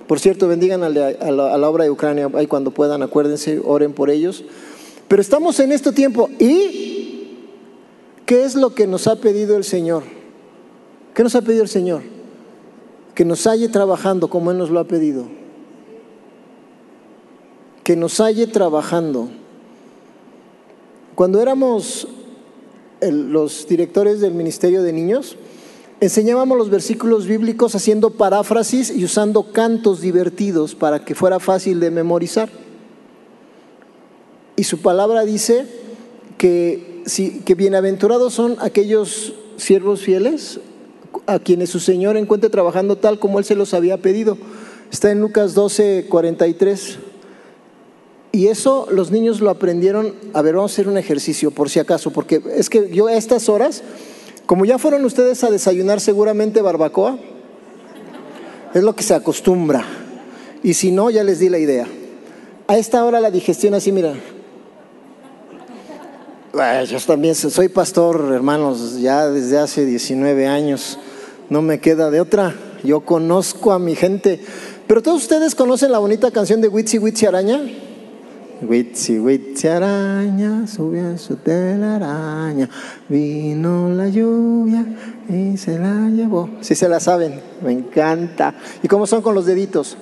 Por 0.06 0.20
cierto, 0.20 0.48
bendigan 0.48 0.82
a 0.82 0.88
la, 0.88 1.70
obra 1.70 1.84
de 1.84 1.90
Ucrania 1.90 2.30
ahí 2.34 2.46
cuando 2.46 2.70
puedan, 2.70 3.02
acuérdense, 3.02 3.60
oren 3.64 3.92
por 3.92 4.10
ellos. 4.10 4.44
Pero 5.08 5.20
estamos 5.20 5.58
en 5.60 5.72
este 5.72 5.92
tiempo 5.92 6.30
y 6.38 7.38
¿qué 8.24 8.44
es 8.44 8.54
lo 8.54 8.74
que 8.74 8.86
nos 8.86 9.06
ha 9.06 9.16
pedido 9.16 9.56
el 9.56 9.64
Señor? 9.64 10.04
¿Qué 11.14 11.22
nos 11.22 11.34
ha 11.34 11.42
pedido 11.42 11.62
el 11.62 11.68
Señor? 11.68 12.02
Que 13.14 13.24
nos 13.24 13.46
halle 13.46 13.68
trabajando 13.68 14.28
como 14.28 14.50
Él 14.50 14.58
nos 14.58 14.70
lo 14.70 14.80
ha 14.80 14.84
pedido 14.84 15.26
que 17.86 17.94
nos 17.94 18.18
halle 18.18 18.48
trabajando. 18.48 19.28
Cuando 21.14 21.40
éramos 21.40 22.08
los 23.00 23.68
directores 23.68 24.20
del 24.20 24.34
Ministerio 24.34 24.82
de 24.82 24.92
Niños, 24.92 25.36
enseñábamos 26.00 26.58
los 26.58 26.70
versículos 26.70 27.26
bíblicos 27.26 27.74
haciendo 27.74 28.10
paráfrasis 28.10 28.90
y 28.90 29.04
usando 29.04 29.52
cantos 29.52 30.00
divertidos 30.00 30.74
para 30.74 31.04
que 31.04 31.14
fuera 31.14 31.40
fácil 31.40 31.80
de 31.80 31.90
memorizar. 31.90 32.48
Y 34.56 34.64
su 34.64 34.80
palabra 34.80 35.24
dice 35.24 35.66
que, 36.38 37.02
que 37.44 37.54
bienaventurados 37.54 38.34
son 38.34 38.56
aquellos 38.60 39.34
siervos 39.56 40.00
fieles 40.00 40.60
a 41.26 41.38
quienes 41.38 41.70
su 41.70 41.80
Señor 41.80 42.16
encuentre 42.16 42.50
trabajando 42.50 42.96
tal 42.96 43.18
como 43.18 43.38
Él 43.38 43.44
se 43.44 43.54
los 43.54 43.74
había 43.74 43.98
pedido. 43.98 44.36
Está 44.90 45.10
en 45.10 45.20
Lucas 45.20 45.54
12, 45.54 46.06
43. 46.08 46.98
Y 48.32 48.48
eso 48.48 48.86
los 48.90 49.10
niños 49.10 49.40
lo 49.40 49.48
aprendieron, 49.48 50.14
a 50.34 50.42
ver, 50.42 50.56
vamos 50.56 50.72
a 50.72 50.74
hacer 50.74 50.88
un 50.88 50.98
ejercicio 50.98 51.50
por 51.50 51.70
si 51.70 51.78
acaso, 51.78 52.10
porque 52.10 52.42
es 52.54 52.68
que 52.68 52.90
yo 52.90 53.06
a 53.06 53.14
estas 53.14 53.48
horas, 53.48 53.82
como 54.46 54.64
ya 54.64 54.78
fueron 54.78 55.04
ustedes 55.04 55.42
a 55.44 55.50
desayunar 55.50 56.00
seguramente 56.00 56.62
barbacoa, 56.62 57.18
es 58.74 58.82
lo 58.82 58.94
que 58.94 59.02
se 59.02 59.14
acostumbra. 59.14 59.84
Y 60.62 60.74
si 60.74 60.92
no, 60.92 61.10
ya 61.10 61.24
les 61.24 61.38
di 61.38 61.48
la 61.48 61.58
idea. 61.58 61.86
A 62.68 62.78
esta 62.78 63.04
hora 63.04 63.20
la 63.20 63.30
digestión 63.30 63.74
así, 63.74 63.92
mira. 63.92 64.14
Yo 66.88 66.98
también 67.00 67.34
soy 67.34 67.68
pastor, 67.68 68.32
hermanos, 68.32 68.98
ya 69.00 69.28
desde 69.28 69.58
hace 69.58 69.84
19 69.84 70.46
años. 70.46 70.98
No 71.50 71.60
me 71.60 71.80
queda 71.80 72.10
de 72.10 72.20
otra. 72.20 72.54
Yo 72.82 73.00
conozco 73.00 73.72
a 73.72 73.78
mi 73.78 73.94
gente. 73.94 74.40
Pero 74.86 75.02
todos 75.02 75.22
ustedes 75.22 75.54
conocen 75.54 75.92
la 75.92 75.98
bonita 75.98 76.30
canción 76.30 76.60
de 76.60 76.68
Witsi 76.68 76.98
Witsi 76.98 77.26
Araña. 77.26 77.60
Witsi, 78.62 79.18
witsi 79.18 79.68
araña, 79.68 80.66
subió 80.66 81.00
en 81.00 81.18
su 81.18 81.36
telaraña, 81.36 82.68
vino 83.06 83.90
la 83.90 84.08
lluvia 84.08 84.84
y 85.28 85.58
se 85.58 85.78
la 85.78 86.08
llevó. 86.08 86.48
Si 86.62 86.74
se 86.74 86.88
la 86.88 86.98
saben, 86.98 87.40
me 87.62 87.72
encanta. 87.72 88.54
¿Y 88.82 88.88
cómo 88.88 89.06
son 89.06 89.20
con 89.20 89.34
los 89.34 89.44
deditos? 89.44 89.98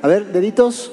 A 0.00 0.06
ver, 0.06 0.32
deditos. 0.32 0.92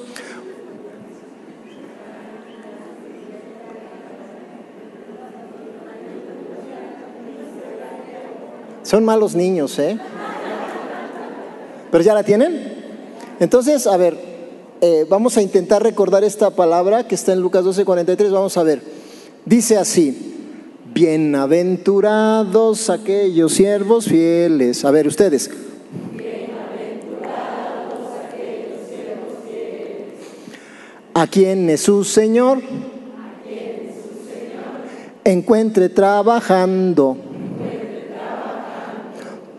Son 8.82 9.04
malos 9.04 9.36
niños, 9.36 9.78
¿eh? 9.78 9.96
¿Pero 11.92 12.02
ya 12.02 12.14
la 12.14 12.24
tienen? 12.24 12.80
Entonces, 13.38 13.86
a 13.86 13.96
ver, 13.96 14.29
eh, 14.80 15.06
vamos 15.08 15.36
a 15.36 15.42
intentar 15.42 15.82
recordar 15.82 16.24
esta 16.24 16.50
palabra 16.50 17.06
que 17.06 17.14
está 17.14 17.32
en 17.32 17.40
Lucas 17.40 17.64
12:43. 17.64 18.30
Vamos 18.30 18.56
a 18.56 18.62
ver. 18.62 18.80
Dice 19.44 19.76
así: 19.76 20.16
Bienaventurados 20.94 22.88
aquellos 22.88 23.52
siervos 23.52 24.06
fieles. 24.06 24.84
A 24.84 24.90
ver, 24.90 25.06
ustedes. 25.06 25.50
Bienaventurados 26.16 28.08
aquellos 28.26 28.88
siervos 28.88 29.44
fieles. 29.46 30.14
A 31.14 31.26
quienes 31.26 31.80
su 31.80 32.04
Señor, 32.04 32.60
su 32.60 32.64
Señor 32.64 32.80
encuentre 35.24 35.88
trabajando 35.90 37.16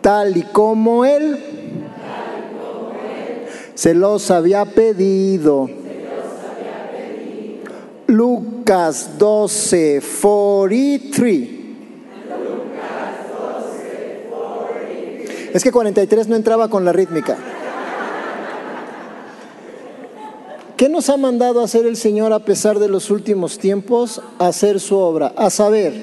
tal 0.01 0.35
y 0.35 0.41
como 0.41 1.05
Él 1.05 1.37
se 3.81 3.95
los 3.95 4.29
había 4.29 4.63
pedido. 4.63 5.67
Lucas 8.05 9.17
12, 9.17 10.03
43. 10.21 11.49
Es 15.55 15.63
que 15.63 15.71
43 15.71 16.27
no 16.27 16.35
entraba 16.35 16.67
con 16.67 16.85
la 16.85 16.93
rítmica. 16.93 17.39
¿Qué 20.77 20.87
nos 20.87 21.09
ha 21.09 21.17
mandado 21.17 21.61
a 21.61 21.63
hacer 21.63 21.87
el 21.87 21.97
Señor 21.97 22.33
a 22.33 22.45
pesar 22.45 22.77
de 22.77 22.87
los 22.87 23.09
últimos 23.09 23.57
tiempos? 23.57 24.21
Hacer 24.37 24.79
su 24.79 24.95
obra, 24.97 25.33
a 25.35 25.49
saber, 25.49 25.95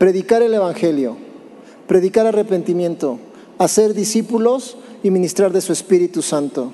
predicar 0.00 0.42
el 0.42 0.52
Evangelio, 0.52 1.16
predicar 1.86 2.26
arrepentimiento, 2.26 3.20
hacer 3.58 3.94
discípulos 3.94 4.76
y 5.04 5.12
ministrar 5.12 5.52
de 5.52 5.60
su 5.60 5.72
Espíritu 5.72 6.22
Santo. 6.22 6.72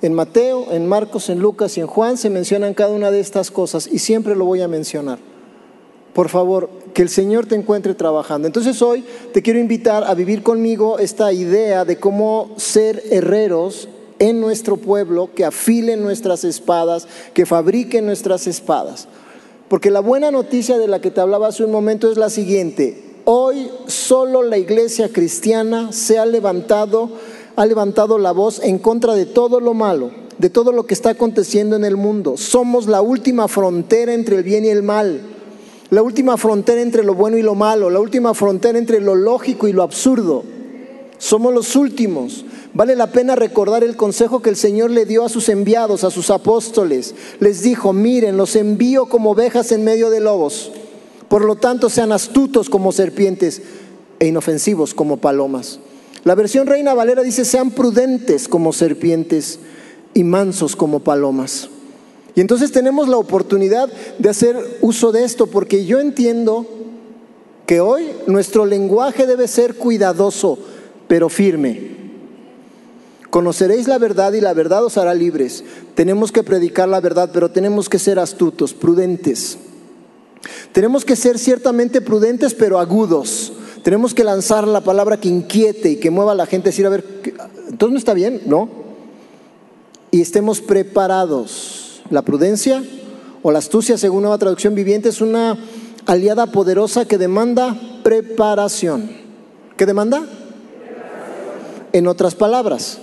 En 0.00 0.14
Mateo, 0.14 0.66
en 0.70 0.86
Marcos, 0.86 1.28
en 1.28 1.40
Lucas 1.40 1.76
y 1.76 1.80
en 1.80 1.86
Juan 1.86 2.16
se 2.16 2.30
mencionan 2.30 2.74
cada 2.74 2.92
una 2.92 3.10
de 3.10 3.20
estas 3.20 3.50
cosas 3.50 3.88
y 3.90 3.98
siempre 3.98 4.36
lo 4.36 4.44
voy 4.44 4.60
a 4.60 4.68
mencionar. 4.68 5.18
Por 6.12 6.28
favor, 6.28 6.70
que 6.94 7.02
el 7.02 7.08
Señor 7.08 7.46
te 7.46 7.54
encuentre 7.54 7.94
trabajando. 7.94 8.46
Entonces 8.46 8.80
hoy 8.82 9.04
te 9.32 9.42
quiero 9.42 9.58
invitar 9.58 10.04
a 10.04 10.14
vivir 10.14 10.42
conmigo 10.42 10.98
esta 10.98 11.32
idea 11.32 11.84
de 11.84 11.98
cómo 11.98 12.50
ser 12.56 13.02
herreros 13.10 13.88
en 14.18 14.40
nuestro 14.40 14.76
pueblo, 14.76 15.30
que 15.34 15.44
afilen 15.44 16.02
nuestras 16.02 16.44
espadas, 16.44 17.06
que 17.34 17.46
fabriquen 17.46 18.06
nuestras 18.06 18.46
espadas. 18.46 19.08
Porque 19.68 19.90
la 19.90 20.00
buena 20.00 20.30
noticia 20.30 20.78
de 20.78 20.88
la 20.88 21.00
que 21.00 21.10
te 21.10 21.20
hablaba 21.20 21.48
hace 21.48 21.64
un 21.64 21.70
momento 21.70 22.10
es 22.10 22.16
la 22.16 22.30
siguiente. 22.30 23.04
Hoy 23.24 23.70
solo 23.86 24.42
la 24.42 24.58
iglesia 24.58 25.10
cristiana 25.10 25.92
se 25.92 26.18
ha 26.18 26.26
levantado 26.26 27.10
ha 27.58 27.66
levantado 27.66 28.18
la 28.18 28.30
voz 28.30 28.60
en 28.62 28.78
contra 28.78 29.16
de 29.16 29.26
todo 29.26 29.58
lo 29.58 29.74
malo, 29.74 30.12
de 30.38 30.48
todo 30.48 30.70
lo 30.70 30.86
que 30.86 30.94
está 30.94 31.10
aconteciendo 31.10 31.74
en 31.74 31.84
el 31.84 31.96
mundo. 31.96 32.36
Somos 32.36 32.86
la 32.86 33.02
última 33.02 33.48
frontera 33.48 34.14
entre 34.14 34.36
el 34.36 34.44
bien 34.44 34.64
y 34.64 34.68
el 34.68 34.84
mal, 34.84 35.20
la 35.90 36.02
última 36.02 36.36
frontera 36.36 36.80
entre 36.80 37.02
lo 37.02 37.16
bueno 37.16 37.36
y 37.36 37.42
lo 37.42 37.56
malo, 37.56 37.90
la 37.90 37.98
última 37.98 38.32
frontera 38.32 38.78
entre 38.78 39.00
lo 39.00 39.16
lógico 39.16 39.66
y 39.66 39.72
lo 39.72 39.82
absurdo. 39.82 40.44
Somos 41.18 41.52
los 41.52 41.74
últimos. 41.74 42.44
Vale 42.74 42.94
la 42.94 43.08
pena 43.10 43.34
recordar 43.34 43.82
el 43.82 43.96
consejo 43.96 44.40
que 44.40 44.50
el 44.50 44.56
Señor 44.56 44.92
le 44.92 45.04
dio 45.04 45.24
a 45.24 45.28
sus 45.28 45.48
enviados, 45.48 46.04
a 46.04 46.12
sus 46.12 46.30
apóstoles. 46.30 47.16
Les 47.40 47.62
dijo, 47.62 47.92
miren, 47.92 48.36
los 48.36 48.54
envío 48.54 49.06
como 49.06 49.32
ovejas 49.32 49.72
en 49.72 49.82
medio 49.82 50.10
de 50.10 50.20
lobos. 50.20 50.70
Por 51.28 51.44
lo 51.44 51.56
tanto, 51.56 51.90
sean 51.90 52.12
astutos 52.12 52.70
como 52.70 52.92
serpientes 52.92 53.62
e 54.20 54.28
inofensivos 54.28 54.94
como 54.94 55.16
palomas. 55.16 55.80
La 56.24 56.34
versión 56.34 56.66
Reina 56.66 56.94
Valera 56.94 57.22
dice, 57.22 57.44
sean 57.44 57.70
prudentes 57.70 58.48
como 58.48 58.72
serpientes 58.72 59.58
y 60.14 60.24
mansos 60.24 60.76
como 60.76 61.00
palomas. 61.00 61.68
Y 62.34 62.40
entonces 62.40 62.72
tenemos 62.72 63.08
la 63.08 63.16
oportunidad 63.16 63.90
de 64.18 64.28
hacer 64.28 64.56
uso 64.80 65.12
de 65.12 65.24
esto, 65.24 65.46
porque 65.46 65.84
yo 65.84 66.00
entiendo 66.00 66.66
que 67.66 67.80
hoy 67.80 68.10
nuestro 68.26 68.64
lenguaje 68.64 69.26
debe 69.26 69.48
ser 69.48 69.74
cuidadoso, 69.74 70.58
pero 71.06 71.28
firme. 71.28 71.98
Conoceréis 73.30 73.88
la 73.88 73.98
verdad 73.98 74.32
y 74.32 74.40
la 74.40 74.54
verdad 74.54 74.84
os 74.84 74.96
hará 74.96 75.14
libres. 75.14 75.64
Tenemos 75.94 76.32
que 76.32 76.42
predicar 76.42 76.88
la 76.88 77.00
verdad, 77.00 77.30
pero 77.32 77.50
tenemos 77.50 77.88
que 77.88 77.98
ser 77.98 78.18
astutos, 78.18 78.72
prudentes. 78.72 79.58
Tenemos 80.72 81.04
que 81.04 81.16
ser 81.16 81.38
ciertamente 81.38 82.00
prudentes, 82.00 82.54
pero 82.54 82.78
agudos. 82.78 83.52
Tenemos 83.88 84.12
que 84.12 84.22
lanzar 84.22 84.68
la 84.68 84.82
palabra 84.82 85.16
que 85.18 85.30
inquiete 85.30 85.92
y 85.92 85.96
que 85.96 86.10
mueva 86.10 86.32
a 86.32 86.34
la 86.34 86.44
gente 86.44 86.68
a 86.68 86.72
decir, 86.72 86.84
a 86.84 86.90
ver, 86.90 87.06
entonces 87.70 87.90
no 87.90 87.96
está 87.96 88.12
bien, 88.12 88.42
¿no? 88.44 88.68
Y 90.10 90.20
estemos 90.20 90.60
preparados. 90.60 92.02
La 92.10 92.20
prudencia 92.20 92.84
o 93.40 93.50
la 93.50 93.60
astucia, 93.60 93.96
según 93.96 94.24
nueva 94.24 94.36
traducción 94.36 94.74
viviente, 94.74 95.08
es 95.08 95.22
una 95.22 95.56
aliada 96.04 96.52
poderosa 96.52 97.06
que 97.06 97.16
demanda 97.16 97.80
preparación. 98.02 99.10
¿Qué 99.78 99.86
demanda? 99.86 100.22
En 101.94 102.08
otras 102.08 102.34
palabras, 102.34 102.98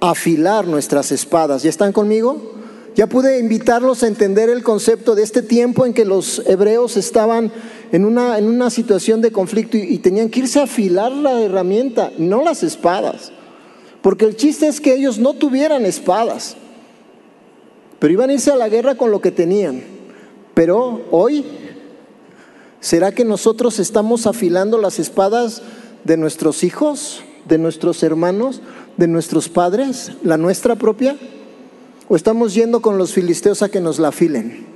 afilar 0.00 0.66
nuestras 0.66 1.12
espadas. 1.12 1.62
¿Ya 1.62 1.68
están 1.68 1.92
conmigo? 1.92 2.54
Ya 2.94 3.06
pude 3.06 3.38
invitarlos 3.38 4.02
a 4.02 4.06
entender 4.06 4.48
el 4.48 4.62
concepto 4.62 5.14
de 5.14 5.24
este 5.24 5.42
tiempo 5.42 5.84
en 5.84 5.92
que 5.92 6.06
los 6.06 6.42
hebreos 6.46 6.96
estaban 6.96 7.52
en 7.92 8.04
una, 8.04 8.38
en 8.38 8.46
una 8.46 8.70
situación 8.70 9.20
de 9.20 9.30
conflicto 9.30 9.76
y, 9.76 9.82
y, 9.82 9.98
tenían 9.98 10.28
que 10.28 10.40
irse 10.40 10.58
a 10.58 10.64
afilar 10.64 11.12
la 11.12 11.40
herramienta, 11.40 12.10
no 12.18 12.42
las 12.42 12.62
espadas. 12.62 13.30
Porque 14.00 14.24
el 14.24 14.34
chiste 14.34 14.66
es 14.66 14.80
que 14.80 14.94
ellos 14.94 15.18
no 15.18 15.34
tuvieran 15.34 15.86
espadas, 15.86 16.56
pero 18.00 18.12
iban 18.12 18.30
a 18.30 18.32
irse 18.32 18.50
a 18.50 18.56
la 18.56 18.68
guerra 18.68 18.96
con 18.96 19.10
lo 19.10 19.20
que 19.20 19.30
tenían. 19.30 19.84
Pero 20.54 21.02
hoy, 21.12 21.44
¿será 22.80 23.12
que 23.12 23.24
nosotros 23.24 23.78
estamos 23.78 24.26
afilando 24.26 24.78
las 24.78 24.98
espadas 24.98 25.62
de 26.02 26.16
nuestros 26.16 26.64
hijos, 26.64 27.22
de 27.46 27.58
nuestros 27.58 28.02
hermanos? 28.02 28.60
de 28.96 29.08
nuestros 29.08 29.48
padres, 29.48 30.12
la 30.22 30.36
nuestra 30.36 30.76
propia? 30.76 31.16
¿O 32.08 32.16
estamos 32.16 32.54
yendo 32.54 32.82
con 32.82 32.98
los 32.98 33.12
filisteos 33.12 33.62
a 33.62 33.70
que 33.70 33.80
nos 33.80 33.98
la 33.98 34.08
afilen? 34.08 34.66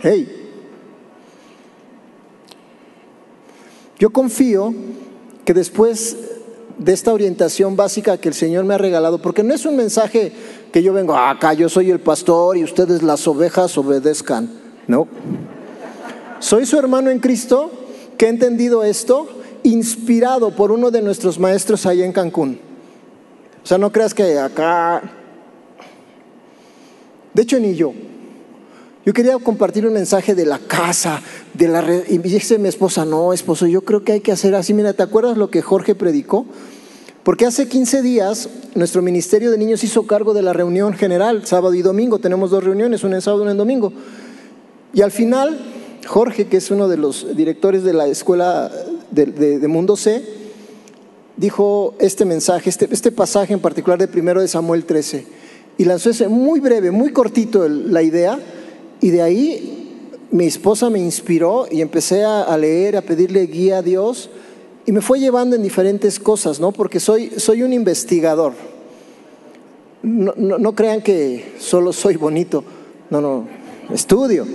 Hey, 0.00 0.43
yo 4.04 4.10
confío 4.10 4.74
que 5.46 5.54
después 5.54 6.14
de 6.76 6.92
esta 6.92 7.10
orientación 7.10 7.74
básica 7.74 8.18
que 8.18 8.28
el 8.28 8.34
Señor 8.34 8.66
me 8.66 8.74
ha 8.74 8.76
regalado, 8.76 9.16
porque 9.16 9.42
no 9.42 9.54
es 9.54 9.64
un 9.64 9.76
mensaje 9.76 10.30
que 10.70 10.82
yo 10.82 10.92
vengo, 10.92 11.16
acá 11.16 11.54
yo 11.54 11.70
soy 11.70 11.90
el 11.90 12.00
pastor 12.00 12.58
y 12.58 12.64
ustedes 12.64 13.02
las 13.02 13.26
ovejas 13.26 13.78
obedezcan, 13.78 14.50
no. 14.88 15.08
Soy 16.38 16.66
su 16.66 16.78
hermano 16.78 17.08
en 17.08 17.18
Cristo 17.18 17.70
que 18.18 18.26
ha 18.26 18.28
entendido 18.28 18.84
esto 18.84 19.26
inspirado 19.62 20.50
por 20.50 20.70
uno 20.70 20.90
de 20.90 21.00
nuestros 21.00 21.38
maestros 21.38 21.86
allá 21.86 22.04
en 22.04 22.12
Cancún. 22.12 22.60
O 23.62 23.66
sea, 23.66 23.78
no 23.78 23.90
creas 23.90 24.12
que 24.12 24.38
acá... 24.38 25.00
De 27.32 27.40
hecho, 27.40 27.58
ni 27.58 27.74
yo. 27.74 27.94
Yo 29.04 29.12
quería 29.12 29.38
compartir 29.38 29.86
un 29.86 29.92
mensaje 29.92 30.34
de 30.34 30.46
la 30.46 30.58
casa, 30.58 31.20
de 31.52 31.68
la 31.68 31.84
y 32.08 32.18
dice 32.18 32.58
mi 32.58 32.68
esposa, 32.68 33.04
no, 33.04 33.34
esposo, 33.34 33.66
yo 33.66 33.82
creo 33.82 34.02
que 34.02 34.12
hay 34.12 34.20
que 34.20 34.32
hacer 34.32 34.54
así. 34.54 34.72
Mira, 34.72 34.94
¿te 34.94 35.02
acuerdas 35.02 35.36
lo 35.36 35.50
que 35.50 35.60
Jorge 35.60 35.94
predicó? 35.94 36.46
Porque 37.22 37.44
hace 37.44 37.68
15 37.68 38.00
días 38.02 38.48
nuestro 38.74 39.02
Ministerio 39.02 39.50
de 39.50 39.58
Niños 39.58 39.84
hizo 39.84 40.06
cargo 40.06 40.32
de 40.32 40.42
la 40.42 40.54
reunión 40.54 40.94
general, 40.94 41.46
sábado 41.46 41.74
y 41.74 41.82
domingo. 41.82 42.18
Tenemos 42.18 42.50
dos 42.50 42.64
reuniones, 42.64 43.04
una 43.04 43.16
en 43.16 43.22
sábado 43.22 43.42
y 43.42 43.44
una 43.44 43.52
en 43.52 43.58
domingo. 43.58 43.92
Y 44.94 45.02
al 45.02 45.10
final, 45.10 45.58
Jorge, 46.06 46.46
que 46.46 46.56
es 46.56 46.70
uno 46.70 46.88
de 46.88 46.96
los 46.96 47.36
directores 47.36 47.82
de 47.82 47.92
la 47.92 48.06
escuela 48.06 48.70
de, 49.10 49.68
Mundo 49.68 49.96
C, 49.96 50.24
dijo 51.36 51.94
este 51.98 52.24
mensaje, 52.24 52.70
este, 52.70 52.88
este, 52.90 53.12
pasaje 53.12 53.52
en 53.52 53.60
particular 53.60 53.98
de 53.98 54.08
primero 54.08 54.40
de 54.40 54.48
Samuel 54.48 54.84
13, 54.84 55.26
y 55.76 55.84
lanzó 55.84 56.10
ese 56.10 56.28
muy 56.28 56.60
breve, 56.60 56.90
muy 56.90 57.12
cortito 57.12 57.68
la 57.68 58.02
idea, 58.02 58.38
y 59.04 59.10
de 59.10 59.20
ahí 59.20 60.16
mi 60.30 60.46
esposa 60.46 60.88
me 60.88 60.98
inspiró 60.98 61.66
y 61.70 61.82
empecé 61.82 62.24
a, 62.24 62.56
leer, 62.56 62.96
a 62.96 63.02
pedirle 63.02 63.46
guía 63.46 63.76
a 63.76 63.82
Dios, 63.82 64.30
y 64.86 64.92
me 64.92 65.02
fue 65.02 65.20
llevando 65.20 65.56
en 65.56 65.62
diferentes 65.62 66.18
cosas, 66.18 66.58
¿no? 66.58 66.72
Porque 66.72 67.00
soy, 67.00 67.30
soy 67.36 67.62
un 67.62 67.74
investigador. 67.74 68.54
No, 70.02 70.32
no 70.36 70.74
crean 70.74 71.02
que 71.02 71.52
solo 71.58 71.92
soy 71.92 72.16
bonito, 72.16 72.64
no, 73.10 73.20
no, 73.20 73.46
estudio. 73.92 74.46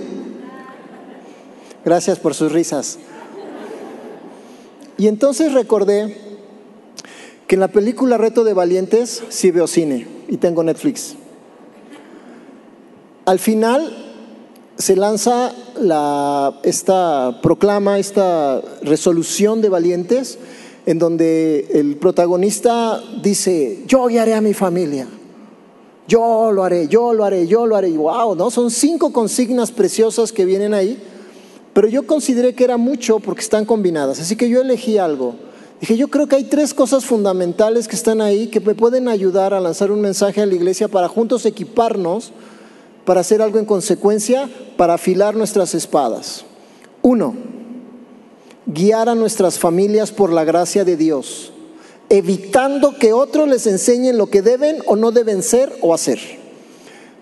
Gracias 1.84 2.18
por 2.18 2.34
sus 2.34 2.50
risas. 2.50 2.98
Y 4.98 5.06
entonces 5.06 5.52
recordé 5.52 6.16
que 7.46 7.54
en 7.54 7.60
la 7.60 7.68
película 7.68 8.18
Reto 8.18 8.42
de 8.42 8.52
Valientes 8.52 9.22
sí 9.28 9.52
veo 9.52 9.68
cine 9.68 10.08
y 10.26 10.38
tengo 10.38 10.64
Netflix. 10.64 11.14
Al 13.26 13.38
final 13.38 13.99
se 14.80 14.96
lanza 14.96 15.52
la, 15.80 16.58
esta 16.62 17.40
proclama, 17.42 17.98
esta 17.98 18.60
resolución 18.82 19.60
de 19.60 19.68
valientes, 19.68 20.38
en 20.86 20.98
donde 20.98 21.68
el 21.74 21.96
protagonista 21.96 23.02
dice, 23.22 23.84
yo 23.86 24.06
guiaré 24.06 24.34
a 24.34 24.40
mi 24.40 24.54
familia, 24.54 25.06
yo 26.08 26.50
lo 26.52 26.64
haré, 26.64 26.88
yo 26.88 27.12
lo 27.12 27.24
haré, 27.24 27.46
yo 27.46 27.66
lo 27.66 27.76
haré. 27.76 27.90
Y 27.90 27.96
wow, 27.96 28.34
¿no? 28.34 28.50
Son 28.50 28.70
cinco 28.70 29.12
consignas 29.12 29.70
preciosas 29.70 30.32
que 30.32 30.44
vienen 30.44 30.74
ahí 30.74 31.00
pero 31.72 31.88
yo 31.88 32.06
consideré 32.06 32.54
que 32.54 32.64
era 32.64 32.76
mucho 32.76 33.20
porque 33.20 33.42
están 33.42 33.64
combinadas, 33.64 34.20
así 34.20 34.36
que 34.36 34.48
yo 34.48 34.60
elegí 34.60 34.98
algo. 34.98 35.34
Dije, 35.80 35.96
yo 35.96 36.08
creo 36.08 36.26
que 36.26 36.36
hay 36.36 36.44
tres 36.44 36.74
cosas 36.74 37.06
fundamentales 37.06 37.88
que 37.88 37.96
están 37.96 38.20
ahí 38.20 38.48
que 38.48 38.60
me 38.60 38.74
pueden 38.74 39.08
ayudar 39.08 39.54
a 39.54 39.60
lanzar 39.60 39.90
un 39.90 40.00
mensaje 40.00 40.42
a 40.42 40.46
la 40.46 40.54
iglesia 40.54 40.88
para 40.88 41.08
juntos 41.08 41.46
equiparnos 41.46 42.32
para 43.10 43.22
hacer 43.22 43.42
algo 43.42 43.58
en 43.58 43.64
consecuencia, 43.64 44.48
para 44.76 44.94
afilar 44.94 45.34
nuestras 45.34 45.74
espadas. 45.74 46.44
Uno, 47.02 47.34
guiar 48.66 49.08
a 49.08 49.16
nuestras 49.16 49.58
familias 49.58 50.12
por 50.12 50.32
la 50.32 50.44
gracia 50.44 50.84
de 50.84 50.96
Dios, 50.96 51.52
evitando 52.08 52.94
que 52.96 53.12
otros 53.12 53.48
les 53.48 53.66
enseñen 53.66 54.16
lo 54.16 54.28
que 54.28 54.42
deben 54.42 54.80
o 54.86 54.94
no 54.94 55.10
deben 55.10 55.42
ser 55.42 55.76
o 55.80 55.92
hacer. 55.92 56.20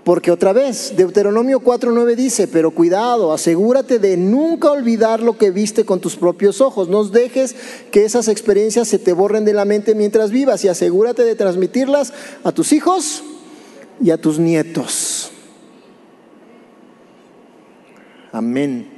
Porque 0.05 0.31
otra 0.31 0.53
vez, 0.53 0.93
Deuteronomio 0.95 1.61
4.9 1.61 2.17
dice, 2.17 2.49
pero 2.49 2.71
cuidado, 2.71 3.33
asegúrate 3.33 3.99
de 3.99 4.19
nunca 4.19 4.71
olvidar 4.71 5.23
lo 5.23 5.39
que 5.39 5.51
viste 5.51 5.87
con 5.87 6.01
tus 6.01 6.17
propios 6.17 6.61
ojos. 6.61 6.91
No 6.91 7.03
dejes 7.05 7.57
que 7.91 8.05
esas 8.05 8.29
experiencias 8.29 8.89
se 8.89 8.99
te 8.99 9.15
borren 9.15 9.47
de 9.47 9.55
la 9.55 9.65
mente 9.65 9.95
mientras 9.95 10.33
vivas 10.33 10.63
y 10.67 10.69
asegúrate 10.69 11.25
de 11.25 11.35
transmitirlas 11.35 12.13
a 12.45 12.53
tus 12.53 12.75
hijos 12.75 13.23
y 14.03 14.11
a 14.11 14.19
tus 14.19 14.39
nietos. 14.39 15.33
Amén. 18.33 18.89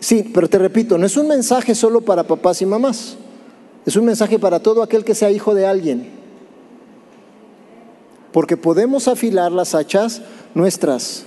Sí, 0.00 0.30
pero 0.32 0.48
te 0.48 0.58
repito, 0.58 0.98
no 0.98 1.06
es 1.06 1.16
un 1.16 1.26
mensaje 1.28 1.74
solo 1.74 2.00
para 2.00 2.24
papás 2.24 2.62
y 2.62 2.66
mamás. 2.66 3.16
Es 3.84 3.96
un 3.96 4.04
mensaje 4.04 4.38
para 4.38 4.60
todo 4.60 4.82
aquel 4.82 5.04
que 5.04 5.14
sea 5.14 5.30
hijo 5.30 5.54
de 5.54 5.66
alguien 5.66 6.16
porque 8.36 8.58
podemos 8.58 9.08
afilar 9.08 9.50
las 9.50 9.74
hachas 9.74 10.20
nuestras, 10.52 11.24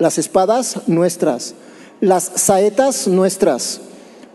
las 0.00 0.18
espadas 0.18 0.88
nuestras, 0.88 1.54
las 2.00 2.32
saetas 2.34 3.06
nuestras, 3.06 3.80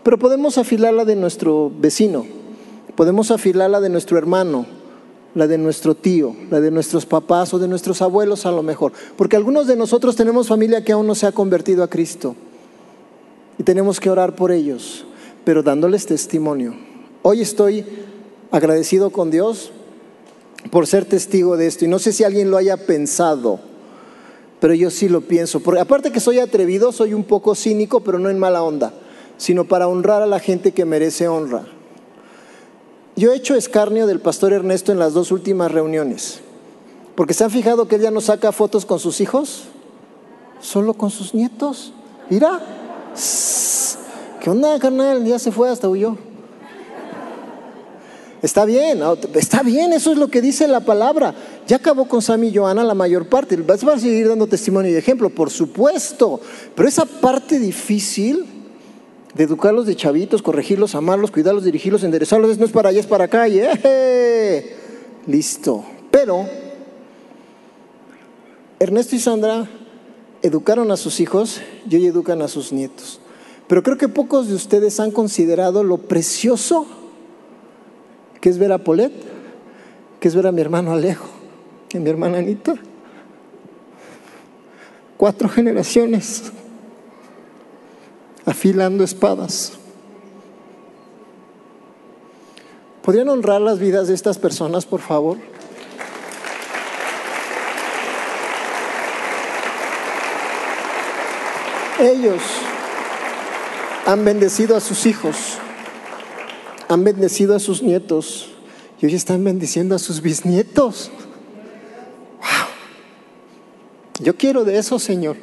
pero 0.02 0.18
podemos 0.18 0.56
afilar 0.56 0.94
la 0.94 1.04
de 1.04 1.16
nuestro 1.16 1.70
vecino, 1.78 2.24
podemos 2.96 3.30
afilar 3.30 3.68
la 3.68 3.82
de 3.82 3.90
nuestro 3.90 4.16
hermano, 4.16 4.64
la 5.34 5.46
de 5.46 5.58
nuestro 5.58 5.94
tío, 5.94 6.34
la 6.50 6.60
de 6.60 6.70
nuestros 6.70 7.06
papás 7.06 7.52
o 7.54 7.58
de 7.58 7.68
nuestros 7.68 8.02
abuelos 8.02 8.46
a 8.46 8.52
lo 8.52 8.62
mejor, 8.62 8.92
porque 9.16 9.36
algunos 9.36 9.66
de 9.66 9.76
nosotros 9.76 10.16
tenemos 10.16 10.48
familia 10.48 10.84
que 10.84 10.92
aún 10.92 11.06
no 11.06 11.14
se 11.14 11.26
ha 11.26 11.32
convertido 11.32 11.82
a 11.82 11.90
Cristo 11.90 12.36
y 13.58 13.62
tenemos 13.62 14.00
que 14.00 14.10
orar 14.10 14.36
por 14.36 14.52
ellos, 14.52 15.04
pero 15.44 15.62
dándoles 15.62 16.06
testimonio. 16.06 16.74
Hoy 17.22 17.40
estoy 17.40 17.84
agradecido 18.50 19.10
con 19.10 19.30
Dios 19.30 19.72
por 20.70 20.86
ser 20.86 21.04
testigo 21.04 21.56
de 21.56 21.66
esto. 21.66 21.84
Y 21.84 21.88
no 21.88 21.98
sé 21.98 22.12
si 22.12 22.24
alguien 22.24 22.50
lo 22.50 22.56
haya 22.56 22.76
pensado, 22.76 23.60
pero 24.60 24.74
yo 24.74 24.90
sí 24.90 25.08
lo 25.08 25.22
pienso. 25.22 25.60
Porque 25.60 25.80
aparte 25.80 26.12
que 26.12 26.20
soy 26.20 26.38
atrevido, 26.38 26.92
soy 26.92 27.14
un 27.14 27.24
poco 27.24 27.54
cínico, 27.54 28.00
pero 28.00 28.18
no 28.18 28.30
en 28.30 28.38
mala 28.38 28.62
onda. 28.62 28.92
sino 29.36 29.64
para 29.64 29.88
honrar 29.88 30.22
a 30.22 30.26
la 30.26 30.38
gente 30.38 30.72
que 30.72 30.84
merece 30.84 31.28
honra. 31.28 31.64
Yo 33.16 33.32
he 33.32 33.36
hecho 33.36 33.54
escarnio 33.54 34.06
del 34.08 34.20
pastor 34.20 34.52
Ernesto 34.52 34.90
en 34.90 34.98
las 34.98 35.12
dos 35.12 35.30
últimas 35.30 35.70
reuniones, 35.70 36.40
porque 37.14 37.32
se 37.32 37.44
han 37.44 37.50
fijado 37.50 37.86
que 37.86 37.96
él 37.96 38.02
ya 38.02 38.10
no 38.10 38.20
saca 38.20 38.50
fotos 38.50 38.84
con 38.84 38.98
sus 38.98 39.20
hijos, 39.20 39.64
solo 40.60 40.94
con 40.94 41.10
sus 41.10 41.32
nietos. 41.32 41.92
Mira, 42.28 42.60
¿qué 44.40 44.50
onda, 44.50 44.78
carnal? 44.80 45.24
Ya 45.24 45.38
se 45.38 45.52
fue, 45.52 45.70
hasta 45.70 45.88
huyó. 45.88 46.16
Está 48.42 48.64
bien, 48.64 49.00
está 49.34 49.62
bien, 49.62 49.92
eso 49.92 50.12
es 50.12 50.18
lo 50.18 50.28
que 50.28 50.42
dice 50.42 50.66
la 50.66 50.80
palabra. 50.80 51.34
Ya 51.66 51.76
acabó 51.76 52.06
con 52.06 52.20
Sammy 52.20 52.48
y 52.48 52.56
Joana 52.56 52.84
la 52.84 52.94
mayor 52.94 53.26
parte. 53.28 53.56
Vas 53.56 53.82
a 53.84 53.98
seguir 53.98 54.28
dando 54.28 54.46
testimonio 54.46 54.90
y 54.90 54.96
ejemplo, 54.96 55.30
por 55.30 55.50
supuesto. 55.50 56.40
Pero 56.74 56.86
esa 56.86 57.06
parte 57.06 57.58
difícil 57.58 58.44
de 59.34 59.44
educarlos 59.44 59.86
de 59.86 59.96
chavitos, 59.96 60.42
corregirlos, 60.42 60.94
amarlos, 60.94 61.30
cuidarlos, 61.30 61.64
dirigirlos, 61.64 62.04
enderezarlos, 62.04 62.56
no 62.58 62.64
es 62.64 62.72
para 62.72 62.90
allá, 62.90 63.00
es 63.00 63.06
para 63.06 63.24
acá. 63.24 63.48
Y, 63.48 63.60
¡eh! 63.60 64.76
Listo. 65.26 65.84
Pero 66.10 66.46
Ernesto 68.78 69.16
y 69.16 69.18
Sandra 69.18 69.68
educaron 70.42 70.90
a 70.90 70.96
sus 70.96 71.20
hijos 71.20 71.60
y 71.88 71.96
hoy 71.96 72.06
educan 72.06 72.42
a 72.42 72.48
sus 72.48 72.72
nietos. 72.72 73.20
Pero 73.66 73.82
creo 73.82 73.96
que 73.96 74.08
pocos 74.08 74.48
de 74.48 74.54
ustedes 74.54 75.00
han 75.00 75.10
considerado 75.10 75.82
lo 75.82 75.98
precioso 75.98 76.86
que 78.40 78.50
es 78.50 78.58
ver 78.58 78.72
a 78.72 78.78
Polet, 78.78 79.12
que 80.20 80.28
es 80.28 80.36
ver 80.36 80.46
a 80.46 80.52
mi 80.52 80.60
hermano 80.60 80.92
Alejo, 80.92 81.26
y 81.92 81.96
a 81.96 82.00
mi 82.00 82.10
hermana 82.10 82.38
Anita. 82.38 82.74
Cuatro 85.16 85.48
generaciones 85.48 86.52
afilando 88.46 89.04
espadas. 89.04 89.72
¿Podrían 93.02 93.28
honrar 93.28 93.60
las 93.60 93.78
vidas 93.78 94.08
de 94.08 94.14
estas 94.14 94.38
personas, 94.38 94.86
por 94.86 95.00
favor? 95.00 95.36
Ellos 102.00 102.42
han 104.06 104.24
bendecido 104.24 104.76
a 104.76 104.80
sus 104.80 105.06
hijos 105.06 105.58
han 106.88 107.04
bendecido 107.04 107.54
a 107.54 107.58
sus 107.58 107.82
nietos 107.82 108.50
y 109.00 109.06
hoy 109.06 109.14
están 109.14 109.42
bendiciendo 109.44 109.94
a 109.94 109.98
sus 109.98 110.20
bisnietos. 110.20 111.10
¡Wow! 112.38 112.68
Yo 114.20 114.36
quiero 114.36 114.64
de 114.64 114.78
eso, 114.78 114.98
Señor. 114.98 115.36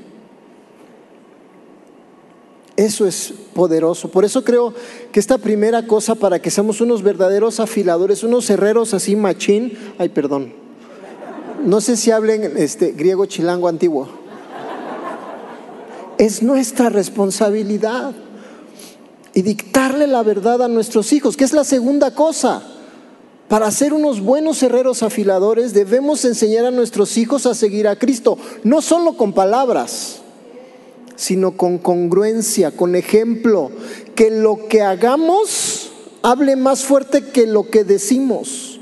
Eso 2.82 3.06
es 3.06 3.32
poderoso. 3.54 4.10
Por 4.10 4.26
eso 4.26 4.44
creo 4.44 4.74
que 5.12 5.20
esta 5.20 5.38
primera 5.38 5.86
cosa 5.86 6.16
para 6.16 6.42
que 6.42 6.50
seamos 6.50 6.82
unos 6.82 7.04
verdaderos 7.04 7.60
afiladores, 7.60 8.24
unos 8.24 8.50
herreros 8.50 8.96
así 8.96 9.16
machín, 9.16 9.78
ay, 10.00 10.10
perdón. 10.10 10.52
No 11.64 11.80
sé 11.80 11.96
si 11.96 12.10
hablen 12.10 12.58
este 12.58 12.94
griego 12.94 13.28
chilango 13.28 13.68
antiguo. 13.68 14.10
Es 16.18 16.42
nuestra 16.42 16.90
responsabilidad 16.90 18.14
y 19.36 19.44
dictarle 19.44 20.08
la 20.08 20.24
verdad 20.24 20.64
a 20.64 20.68
nuestros 20.68 21.14
hijos, 21.14 21.38
que 21.38 21.44
es 21.44 21.54
la 21.54 21.64
segunda 21.64 22.16
cosa. 22.16 22.64
Para 23.48 23.70
ser 23.70 23.94
unos 23.94 24.22
buenos 24.22 24.64
herreros 24.64 25.04
afiladores 25.04 25.74
debemos 25.74 26.26
enseñar 26.26 26.66
a 26.66 26.72
nuestros 26.72 27.16
hijos 27.20 27.46
a 27.46 27.54
seguir 27.54 27.88
a 27.88 27.96
Cristo, 27.96 28.40
no 28.64 28.82
solo 28.82 29.18
con 29.18 29.34
palabras, 29.34 30.21
sino 31.22 31.56
con 31.56 31.78
congruencia, 31.78 32.72
con 32.72 32.96
ejemplo, 32.96 33.70
que 34.16 34.32
lo 34.32 34.68
que 34.68 34.82
hagamos 34.82 35.92
hable 36.24 36.56
más 36.56 36.84
fuerte 36.84 37.26
que 37.26 37.46
lo 37.46 37.70
que 37.70 37.84
decimos. 37.84 38.80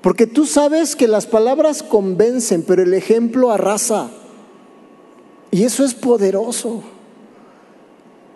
Porque 0.00 0.28
tú 0.28 0.46
sabes 0.46 0.94
que 0.94 1.08
las 1.08 1.26
palabras 1.26 1.82
convencen, 1.82 2.62
pero 2.62 2.84
el 2.84 2.94
ejemplo 2.94 3.50
arrasa. 3.50 4.10
Y 5.50 5.64
eso 5.64 5.84
es 5.84 5.92
poderoso. 5.92 6.84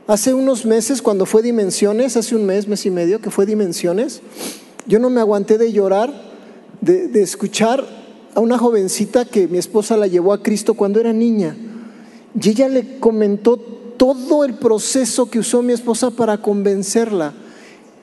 Hace 0.08 0.34
unos 0.34 0.66
meses, 0.66 1.02
cuando 1.02 1.24
fue 1.24 1.40
Dimensiones, 1.40 2.16
hace 2.16 2.34
un 2.34 2.44
mes, 2.44 2.66
mes 2.66 2.84
y 2.84 2.90
medio 2.90 3.20
que 3.20 3.30
fue 3.30 3.46
Dimensiones, 3.46 4.22
yo 4.88 4.98
no 4.98 5.08
me 5.08 5.20
aguanté 5.20 5.56
de 5.56 5.70
llorar, 5.70 6.12
de, 6.80 7.22
escuchar 7.22 7.86
a 8.34 8.40
una 8.40 8.58
jovencita 8.58 9.24
que 9.24 9.46
mi 9.46 9.58
esposa 9.58 9.96
la 9.96 10.08
llevó 10.08 10.32
a 10.32 10.42
Cristo 10.42 10.74
cuando 10.74 10.98
era 10.98 11.12
niña. 11.12 11.56
Y 12.40 12.48
ella 12.48 12.68
le 12.68 12.98
comentó 12.98 13.56
todo 13.56 14.44
el 14.44 14.54
proceso 14.54 15.30
que 15.30 15.38
usó 15.38 15.62
mi 15.62 15.72
esposa 15.72 16.10
para 16.10 16.38
convencerla. 16.38 17.34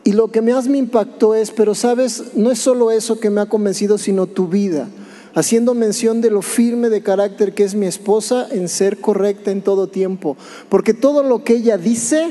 Y 0.03 0.13
lo 0.13 0.29
que 0.29 0.41
más 0.41 0.67
me 0.67 0.77
impactó 0.77 1.35
es, 1.35 1.51
pero 1.51 1.75
sabes, 1.75 2.35
no 2.35 2.51
es 2.51 2.59
solo 2.59 2.91
eso 2.91 3.19
que 3.19 3.29
me 3.29 3.41
ha 3.41 3.47
convencido, 3.47 3.97
sino 3.97 4.27
tu 4.27 4.47
vida 4.47 4.87
haciendo 5.35 5.73
mención 5.73 6.21
de 6.21 6.31
lo 6.31 6.41
firme 6.41 6.89
de 6.89 7.03
carácter 7.03 7.53
que 7.53 7.63
es 7.63 7.75
mi 7.75 7.85
esposa 7.85 8.47
en 8.51 8.67
ser 8.67 8.99
correcta 8.99 9.51
en 9.51 9.61
todo 9.61 9.87
tiempo, 9.87 10.37
porque 10.69 10.93
todo 10.93 11.23
lo 11.23 11.43
que 11.43 11.53
ella 11.53 11.77
dice, 11.77 12.29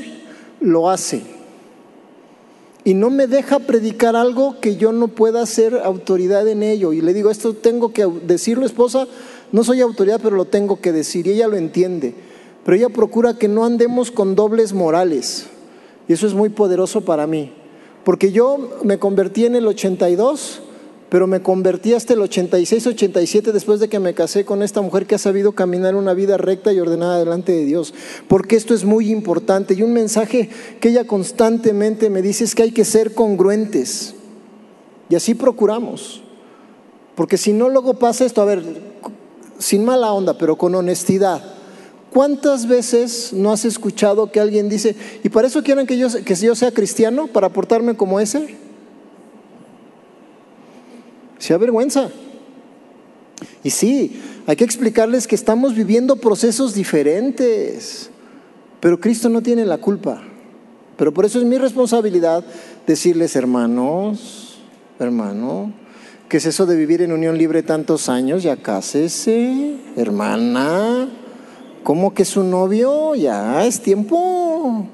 lo 0.59 0.89
hace. 0.89 1.23
Y 2.83 2.93
no 2.93 3.09
me 3.09 3.27
deja 3.27 3.59
predicar 3.59 4.15
algo 4.15 4.59
que 4.59 4.77
yo 4.77 4.91
no 4.91 5.09
pueda 5.09 5.45
ser 5.45 5.75
autoridad 5.83 6.47
en 6.47 6.63
ello. 6.63 6.93
Y 6.93 7.01
le 7.01 7.13
digo, 7.13 7.29
esto 7.29 7.53
tengo 7.53 7.91
que 7.91 8.07
decirlo, 8.25 8.65
esposa, 8.65 9.05
no 9.51 9.63
soy 9.63 9.81
autoridad, 9.81 10.19
pero 10.21 10.35
lo 10.35 10.45
tengo 10.45 10.79
que 10.79 10.91
decir. 10.91 11.27
Y 11.27 11.31
ella 11.31 11.47
lo 11.47 11.57
entiende. 11.57 12.13
Pero 12.63 12.77
ella 12.77 12.89
procura 12.89 13.37
que 13.37 13.47
no 13.47 13.65
andemos 13.65 14.11
con 14.11 14.35
dobles 14.35 14.73
morales. 14.73 15.47
Y 16.07 16.13
eso 16.13 16.27
es 16.27 16.33
muy 16.33 16.49
poderoso 16.49 17.01
para 17.01 17.27
mí. 17.27 17.53
Porque 18.03 18.31
yo 18.31 18.79
me 18.83 18.99
convertí 18.99 19.45
en 19.45 19.55
el 19.55 19.67
82 19.67 20.61
pero 21.09 21.25
me 21.25 21.41
convertí 21.41 21.93
hasta 21.93 22.13
el 22.13 22.21
86, 22.21 22.85
87 22.85 23.51
después 23.51 23.79
de 23.79 23.89
que 23.89 23.99
me 23.99 24.13
casé 24.13 24.45
con 24.45 24.61
esta 24.61 24.81
mujer 24.81 25.07
que 25.07 25.15
ha 25.15 25.19
sabido 25.19 25.53
caminar 25.53 25.95
una 25.95 26.13
vida 26.13 26.37
recta 26.37 26.71
y 26.71 26.79
ordenada 26.79 27.17
delante 27.17 27.51
de 27.51 27.65
Dios. 27.65 27.95
Porque 28.27 28.55
esto 28.55 28.75
es 28.75 28.85
muy 28.85 29.11
importante. 29.11 29.73
Y 29.73 29.81
un 29.81 29.91
mensaje 29.91 30.49
que 30.79 30.89
ella 30.89 31.07
constantemente 31.07 32.11
me 32.11 32.21
dice 32.21 32.43
es 32.43 32.53
que 32.53 32.63
hay 32.63 32.71
que 32.71 32.85
ser 32.85 33.15
congruentes. 33.15 34.13
Y 35.09 35.15
así 35.15 35.33
procuramos. 35.33 36.21
Porque 37.15 37.37
si 37.37 37.53
no, 37.53 37.69
luego 37.69 37.95
pasa 37.95 38.23
esto, 38.23 38.43
a 38.43 38.45
ver, 38.45 38.63
sin 39.59 39.85
mala 39.85 40.11
onda, 40.11 40.37
pero 40.37 40.57
con 40.57 40.73
honestidad. 40.73 41.43
¿Cuántas 42.11 42.67
veces 42.67 43.33
no 43.33 43.51
has 43.51 43.65
escuchado 43.65 44.31
que 44.31 44.39
alguien 44.39 44.67
dice, 44.67 44.95
y 45.23 45.29
para 45.29 45.47
eso 45.47 45.61
quieren 45.61 45.85
que 45.85 45.97
yo, 45.97 46.07
que 46.25 46.35
yo 46.35 46.55
sea 46.55 46.71
cristiano, 46.71 47.27
para 47.27 47.49
portarme 47.49 47.95
como 47.95 48.19
ese? 48.19 48.55
Se 51.37 51.53
avergüenza. 51.53 52.09
Y 53.63 53.69
sí, 53.69 54.19
hay 54.47 54.55
que 54.55 54.63
explicarles 54.63 55.27
que 55.27 55.35
estamos 55.35 55.75
viviendo 55.75 56.15
procesos 56.15 56.73
diferentes, 56.73 58.09
pero 58.79 58.99
Cristo 58.99 59.29
no 59.29 59.43
tiene 59.43 59.65
la 59.65 59.77
culpa. 59.77 60.23
Pero 60.97 61.13
por 61.13 61.25
eso 61.25 61.39
es 61.39 61.45
mi 61.45 61.57
responsabilidad 61.57 62.43
decirles, 62.87 63.35
hermanos, 63.35 64.57
hermano, 64.99 65.71
¿qué 66.29 66.37
es 66.37 66.45
eso 66.45 66.67
de 66.67 66.75
vivir 66.75 67.01
en 67.01 67.11
unión 67.11 67.37
libre 67.37 67.63
tantos 67.63 68.07
años? 68.07 68.43
Ya 68.43 68.55
cásese, 68.55 69.75
hermana. 69.97 71.09
¿Cómo 71.83 72.13
que 72.13 72.23
su 72.23 72.43
novio? 72.43 73.15
Ya 73.15 73.65
es 73.65 73.81
tiempo. 73.81 74.85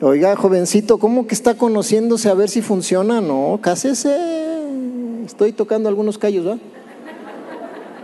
Oiga, 0.00 0.36
jovencito, 0.36 0.98
¿cómo 0.98 1.26
que 1.26 1.34
está 1.34 1.56
conociéndose 1.56 2.28
a 2.28 2.34
ver 2.34 2.48
si 2.48 2.62
funciona? 2.62 3.20
No, 3.20 3.58
cásese. 3.60 4.16
Estoy 5.26 5.52
tocando 5.52 5.88
algunos 5.88 6.16
callos, 6.16 6.46
¿va? 6.46 6.58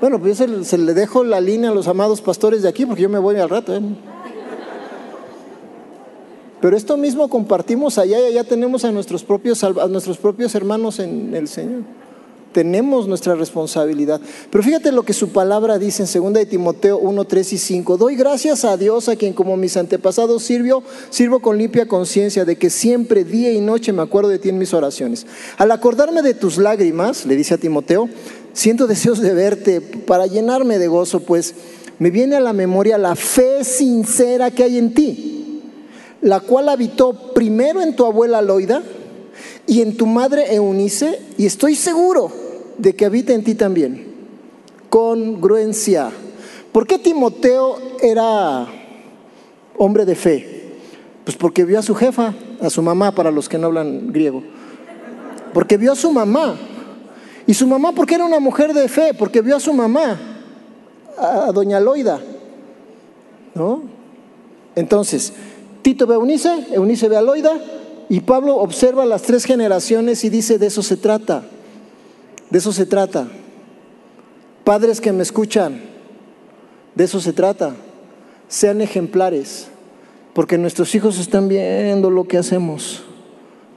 Bueno, 0.01 0.19
pues 0.21 0.39
yo 0.39 0.65
se, 0.65 0.79
le 0.79 0.95
dejo 0.95 1.25
la 1.25 1.41
línea 1.41 1.71
a 1.71 1.75
los 1.75 1.89
amados 1.89 2.21
pastores 2.21 2.63
de 2.63 2.69
aquí 2.69 2.87
porque 2.87 3.03
yo 3.03 3.09
me 3.09 3.19
voy 3.19 3.37
al 3.37 3.49
rato. 3.49 3.75
¿eh? 3.75 3.81
Pero 6.61 6.77
esto 6.77 6.97
mismo 6.97 7.29
compartimos 7.29 7.99
allá 7.99 8.19
y 8.21 8.25
allá 8.25 8.45
tenemos 8.45 8.85
a 8.85 8.91
nuestros 8.91 9.23
propios, 9.23 9.63
a 9.63 9.71
nuestros 9.89 10.19
propios 10.19 10.55
hermanos 10.57 10.99
en 10.99 11.35
el 11.35 11.47
Señor. 11.47 11.83
Tenemos 12.53 13.07
nuestra 13.07 13.35
responsabilidad. 13.35 14.21
Pero 14.51 14.65
fíjate 14.65 14.91
lo 14.91 15.03
que 15.03 15.13
su 15.13 15.29
palabra 15.29 15.79
dice 15.79 16.03
en 16.03 16.23
2 16.23 16.33
de 16.33 16.47
Timoteo 16.47 16.99
1, 16.99 17.25
3 17.25 17.53
y 17.53 17.59
5. 17.59 17.97
Doy 17.99 18.17
gracias 18.17 18.65
a 18.65 18.77
Dios 18.77 19.09
a 19.09 19.17
quien 19.17 19.35
como 19.35 19.57
mis 19.57 19.77
antepasados 19.77 20.43
sirvió, 20.43 20.83
sirvo 21.11 21.41
con 21.41 21.59
limpia 21.59 21.87
conciencia 21.87 22.45
de 22.45 22.57
que 22.57 22.71
siempre 22.71 23.25
día 23.25 23.53
y 23.53 23.61
noche 23.61 23.93
me 23.93 24.03
acuerdo 24.03 24.31
de 24.31 24.39
ti 24.39 24.49
en 24.49 24.59
mis 24.59 24.73
oraciones. 24.73 25.27
Al 25.59 25.71
acordarme 25.71 26.23
de 26.23 26.35
tus 26.35 26.57
lágrimas, 26.57 27.27
le 27.27 27.37
dice 27.37 27.55
a 27.55 27.59
Timoteo, 27.59 28.09
siento 28.55 28.87
deseos 28.87 29.21
de 29.21 29.35
verte 29.35 29.81
para 29.81 30.27
llenarme 30.27 30.79
de 30.79 30.89
gozo, 30.89 31.21
pues 31.21 31.55
me 31.99 32.11
viene 32.11 32.37
a 32.37 32.41
la 32.41 32.53
memoria 32.53 32.97
la 32.97 33.15
fe 33.15 33.63
sincera 33.63 34.51
que 34.51 34.65
hay 34.65 34.79
en 34.79 34.95
ti, 34.95 35.61
la 36.23 36.41
cual 36.41 36.69
habitó 36.69 37.35
primero 37.35 37.83
en 37.83 37.95
tu 37.95 38.07
abuela 38.07 38.41
Loida 38.41 38.83
y 39.69 39.83
en 39.83 39.97
tu 39.97 40.07
madre 40.07 40.55
Eunice, 40.55 41.21
y 41.37 41.45
estoy 41.45 41.75
seguro 41.75 42.33
de 42.79 42.97
que 42.97 43.05
habita 43.05 43.35
en 43.35 43.45
ti 43.45 43.55
también. 43.55 44.07
Congruencia. 44.89 46.11
¿Por 46.73 46.87
qué 46.87 46.99
Timoteo 46.99 47.79
era 48.01 48.67
hombre 49.77 50.07
de 50.07 50.15
fe? 50.15 50.73
Pues 51.23 51.37
porque 51.37 51.67
vio 51.67 51.79
a 51.79 51.83
su 51.83 51.95
jefa, 51.95 52.35
a 52.63 52.71
su 52.71 52.81
mamá, 52.81 53.13
para 53.13 53.31
los 53.31 53.47
que 53.47 53.59
no 53.59 53.67
hablan 53.67 54.11
griego. 54.11 54.43
Porque 55.53 55.77
vio 55.77 55.93
a 55.93 55.97
su 55.97 56.11
mamá. 56.11 56.57
Y 57.47 57.53
su 57.53 57.67
mamá 57.67 57.93
porque 57.93 58.15
era 58.15 58.25
una 58.25 58.41
mujer 58.41 58.73
de 58.73 58.89
fe, 58.89 59.13
porque 59.13 59.43
vio 59.43 59.57
a 59.57 59.61
su 59.61 59.75
mamá, 59.75 60.19
a, 61.19 61.53
doña 61.53 61.79
Loida. 61.79 62.19
¿No? 63.55 63.83
Entonces, 64.75 65.35
Tito 65.83 66.07
ve 66.07 66.15
a 66.15 66.17
Eunice, 66.17 66.69
Eunice 66.73 67.07
ve 67.11 67.19
a 67.19 67.23
Loida, 67.23 67.53
y 68.09 68.21
Pablo 68.21 68.57
observa 68.57 69.05
las 69.05 69.23
tres 69.23 69.45
generaciones 69.45 70.25
y 70.25 70.31
dice, 70.31 70.59
de 70.59 70.67
eso 70.67 70.83
se 70.83 70.97
trata, 70.97 71.45
de 72.49 72.59
eso 72.59 72.73
se 72.73 72.87
trata. 72.87 73.29
Padres 74.65 75.01
que 75.01 75.13
me 75.13 75.23
escuchan, 75.23 75.83
de 76.95 77.05
eso 77.05 77.21
se 77.21 77.33
trata. 77.33 77.75
Sean 78.49 78.81
ejemplares, 78.81 79.69
porque 80.33 80.57
nuestros 80.57 80.95
hijos 80.95 81.19
están 81.19 81.49
viendo 81.49 82.11
lo 82.11 82.25
que 82.25 82.39
hacemos, 82.39 83.03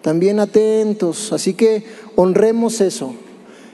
también 0.02 0.40
atentos, 0.40 1.34
así 1.34 1.54
que 1.54 1.84
honremos 2.16 2.80
eso. 2.80 3.14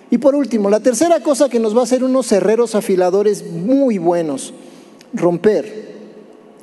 Y 0.10 0.18
por 0.18 0.36
último, 0.36 0.72
la 0.72 0.80
tercera 0.80 1.20
cosa 1.20 1.50
que 1.50 1.60
nos 1.60 1.76
va 1.76 1.82
a 1.82 1.84
hacer 1.84 2.04
unos 2.04 2.32
herreros 2.32 2.74
afiladores 2.74 3.46
muy 3.46 4.00
buenos, 4.00 4.54
romper 5.14 5.88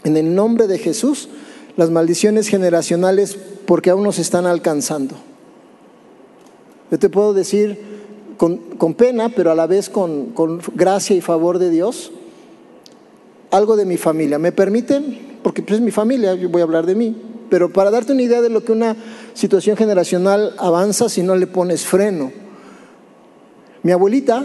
en 0.02 0.16
el 0.16 0.35
nombre 0.35 0.66
de 0.66 0.78
Jesús 0.78 1.28
las 1.76 1.90
maldiciones 1.90 2.48
generacionales 2.48 3.37
porque 3.66 3.90
aún 3.90 4.05
nos 4.05 4.18
están 4.18 4.46
alcanzando. 4.46 5.14
Yo 6.90 6.98
te 6.98 7.09
puedo 7.09 7.35
decir 7.35 7.79
con, 8.37 8.94
pena, 8.94 9.29
pero 9.29 9.50
a 9.50 9.55
la 9.55 9.66
vez 9.66 9.88
con, 9.88 10.33
gracia 10.74 11.16
y 11.16 11.20
favor 11.20 11.59
de 11.59 11.70
Dios, 11.70 12.12
algo 13.50 13.77
de 13.77 13.85
mi 13.85 13.96
familia. 13.96 14.38
¿Me 14.38 14.53
permiten? 14.53 15.38
Porque 15.42 15.62
pues, 15.62 15.77
es 15.77 15.81
mi 15.81 15.90
familia, 15.90 16.35
yo 16.35 16.48
voy 16.48 16.61
a 16.61 16.64
hablar 16.64 16.87
de 16.87 16.94
mí. 16.94 17.16
Pero 17.50 17.72
para 17.72 17.90
darte 17.90 18.12
una 18.12 18.22
idea 18.22 18.42
de 18.42 18.48
lo 18.48 18.64
que 18.64 18.72
una 18.72 18.96
situación 19.35 19.77
generacional 19.77 20.55
avanza 20.59 21.09
si 21.09 21.22
no 21.22 21.37
le 21.37 21.46
pones 21.46 21.85
freno. 21.85 22.33
Mi 23.83 23.92
abuelita, 23.92 24.44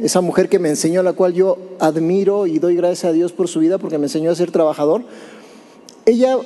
esa 0.00 0.20
mujer 0.20 0.48
que 0.48 0.58
me 0.58 0.68
enseñó, 0.68 1.02
la 1.02 1.12
cual 1.12 1.32
yo 1.32 1.58
admiro 1.78 2.46
y 2.46 2.58
doy 2.58 2.76
gracias 2.76 3.04
a 3.04 3.12
Dios 3.12 3.32
por 3.32 3.48
su 3.48 3.60
vida 3.60 3.78
porque 3.78 3.98
me 3.98 4.06
enseñó 4.06 4.30
a 4.30 4.34
ser 4.34 4.50
trabajador, 4.50 5.04
ella 6.06 6.36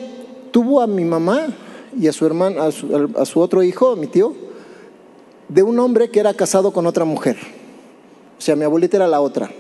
tuvo 0.51 0.81
a 0.81 0.87
mi 0.87 1.05
mamá 1.05 1.49
y 1.97 2.09
a 2.09 2.13
su 2.13 2.27
hermano, 2.27 2.63
a 2.63 3.25
su, 3.25 3.41
otro 3.41 3.63
hijo, 3.63 3.97
mi 3.97 4.07
tío, 4.07 4.35
de 5.49 5.63
un 5.63 5.79
hombre 5.79 6.11
que 6.11 6.21
era 6.21 6.35
casado 6.35 6.73
con 6.73 6.87
otra 6.87 7.05
mujer. 7.05 7.37
O 8.39 8.41
sea, 8.41 8.57
mi 8.57 8.65
abuelita 8.65 8.97
era 8.97 9.07
la 9.07 9.21
otra. 9.21 9.51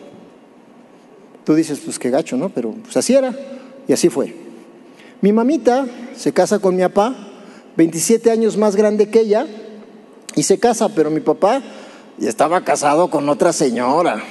Tú 1.44 1.54
dices, 1.54 1.80
pues 1.84 1.98
qué 1.98 2.10
gacho, 2.10 2.36
¿no? 2.36 2.50
Pero 2.50 2.72
pues 2.82 2.96
así 2.96 3.14
era 3.14 3.34
y 3.86 3.92
así 3.92 4.08
fue. 4.08 4.34
Mi 5.20 5.32
mamita 5.32 5.86
se 6.16 6.32
casa 6.32 6.58
con 6.58 6.76
mi 6.76 6.82
papá, 6.82 7.14
27 7.76 8.30
años 8.30 8.56
más 8.56 8.76
grande 8.76 9.08
que 9.08 9.20
ella, 9.20 9.46
y 10.34 10.42
se 10.42 10.58
casa, 10.58 10.88
pero 10.88 11.10
mi 11.10 11.20
papá 11.20 11.62
y 12.18 12.26
estaba 12.26 12.64
casado 12.64 13.10
con 13.10 13.28
otra 13.28 13.52
señora. 13.52 14.22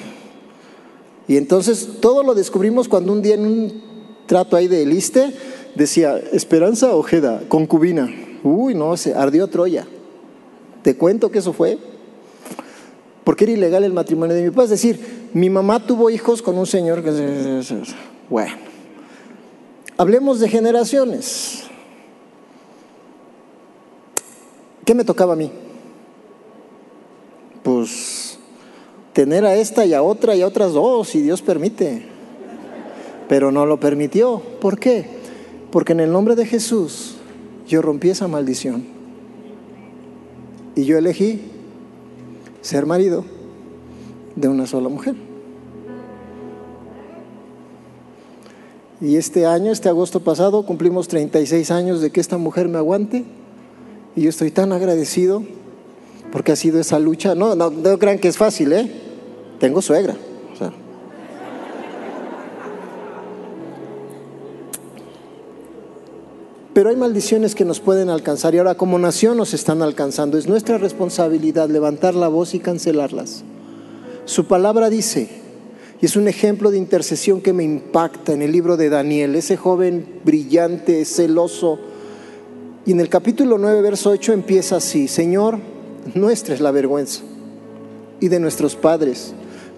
Y 1.28 1.38
entonces 1.38 2.00
todo 2.00 2.24
lo 2.24 2.36
descubrimos 2.36 2.88
cuando 2.88 3.12
un 3.12 3.22
día 3.22 3.36
en 3.36 3.46
un 3.46 3.84
trato 4.26 4.56
ahí 4.56 4.68
de 4.68 4.86
liste 4.86 5.34
decía, 5.78 6.18
Esperanza 6.32 6.96
Ojeda, 6.96 7.44
concubina. 7.48 8.10
Uy, 8.44 8.74
no, 8.74 8.98
se 8.98 9.14
ardió 9.14 9.48
Troya. 9.48 9.88
Te 10.82 10.96
cuento 10.96 11.32
que 11.32 11.40
eso 11.40 11.54
fue. 11.54 11.78
Porque 13.24 13.46
era 13.46 13.54
ilegal 13.54 13.84
el 13.84 13.94
matrimonio 13.94 14.36
de 14.36 14.44
mi 14.44 14.50
papá. 14.50 14.64
Es 14.64 14.70
decir, 14.70 15.30
mi 15.34 15.50
mamá 15.50 15.86
tuvo 15.86 16.10
hijos 16.10 16.42
con 16.42 16.58
un 16.58 16.66
señor 16.66 17.04
que... 17.04 17.62
Bueno, 18.30 18.54
hablemos 19.98 20.40
de 20.40 20.50
generaciones. 20.50 21.64
¿Qué 24.86 24.94
me 24.94 25.04
tocaba 25.04 25.34
a 25.34 25.36
mí? 25.36 25.52
pues 27.68 28.40
tener 29.12 29.44
a 29.44 29.58
esta 29.58 29.86
y 29.86 29.94
a 29.94 30.02
otra 30.02 30.38
y 30.38 30.42
a 30.42 30.48
otras 30.48 30.72
dos, 30.72 31.10
si 31.10 31.22
Dios 31.22 31.42
permite. 31.42 32.02
Pero 33.28 33.52
no 33.52 33.66
lo 33.66 33.78
permitió. 33.78 34.42
¿Por 34.62 34.80
qué? 34.80 35.17
Porque 35.72 35.94
en 35.94 36.00
el 36.00 36.12
nombre 36.12 36.36
de 36.36 36.46
Jesús 36.46 37.16
yo 37.68 37.82
rompí 37.82 38.10
esa 38.10 38.28
maldición. 38.28 38.86
Y 40.76 40.86
yo 40.86 40.98
elegí 40.98 41.42
ser 42.62 42.86
marido 42.86 43.26
de 44.36 44.48
una 44.48 44.68
sola 44.68 44.90
mujer. 44.90 45.16
Y 49.00 49.16
este 49.16 49.46
año, 49.46 49.72
este 49.72 49.90
agosto 49.90 50.22
pasado, 50.22 50.66
cumplimos 50.66 51.08
36 51.08 51.70
años 51.72 52.02
de 52.02 52.12
que 52.12 52.20
esta 52.20 52.38
mujer 52.38 52.68
me 52.68 52.78
aguante. 52.78 53.26
Y 54.16 54.22
yo 54.22 54.30
estoy 54.30 54.50
tan 54.52 54.72
agradecido 54.72 55.44
porque 56.32 56.52
ha 56.52 56.56
sido 56.56 56.80
esa 56.80 57.00
lucha. 57.00 57.36
No, 57.36 57.56
no, 57.56 57.70
no 57.70 58.00
crean 58.00 58.20
que 58.20 58.28
es 58.28 58.38
fácil, 58.38 58.74
¿eh? 58.74 58.92
Tengo 59.60 59.82
suegra. 59.82 60.16
Pero 66.78 66.92
hay 66.92 66.96
maldiciones 66.96 67.56
que 67.56 67.66
nos 67.66 67.80
pueden 67.80 68.12
alcanzar 68.12 68.54
y 68.54 68.60
ahora 68.60 68.76
como 68.76 69.00
nación 69.00 69.36
nos 69.36 69.56
están 69.56 69.82
alcanzando. 69.82 70.38
Es 70.38 70.48
nuestra 70.48 70.78
responsabilidad 70.78 71.72
levantar 71.72 72.14
la 72.14 72.28
voz 72.28 72.54
y 72.54 72.60
cancelarlas. 72.60 73.44
Su 74.26 74.46
palabra 74.46 74.92
dice, 74.92 75.28
y 76.00 76.06
es 76.06 76.16
un 76.16 76.28
ejemplo 76.28 76.70
de 76.70 76.78
intercesión 76.78 77.42
que 77.42 77.52
me 77.52 77.64
impacta 77.64 78.32
en 78.34 78.44
el 78.44 78.52
libro 78.52 78.78
de 78.78 78.90
Daniel, 78.90 79.34
ese 79.34 79.58
joven 79.58 80.22
brillante, 80.24 81.04
celoso. 81.06 81.80
Y 82.86 82.92
en 82.92 83.00
el 83.00 83.10
capítulo 83.10 83.58
9, 83.58 83.82
verso 83.82 84.12
8 84.12 84.34
empieza 84.34 84.76
así, 84.76 85.08
Señor, 85.08 85.58
nuestra 86.14 86.54
es 86.54 86.62
la 86.62 86.70
vergüenza 86.70 87.24
y 88.20 88.28
de 88.28 88.40
nuestros 88.40 88.76
padres, 88.76 89.34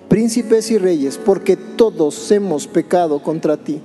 príncipes 0.09 0.69
y 0.69 0.77
reyes, 0.77 1.17
porque 1.17 1.55
todos 1.55 2.29
hemos 2.29 2.67
pecado 2.67 3.23
contra 3.23 3.55
ti. 3.55 3.79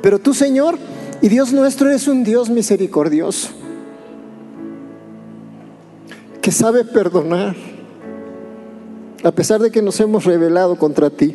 Pero 0.00 0.20
tú, 0.20 0.32
Señor, 0.32 0.78
y 1.22 1.28
Dios 1.28 1.52
nuestro 1.52 1.90
es 1.90 2.08
un 2.08 2.24
Dios 2.24 2.50
misericordioso, 2.50 3.48
que 6.40 6.52
sabe 6.52 6.84
perdonar, 6.84 7.56
a 9.22 9.32
pesar 9.32 9.60
de 9.60 9.70
que 9.70 9.80
nos 9.80 9.98
hemos 10.00 10.24
rebelado 10.24 10.76
contra 10.76 11.08
ti 11.08 11.34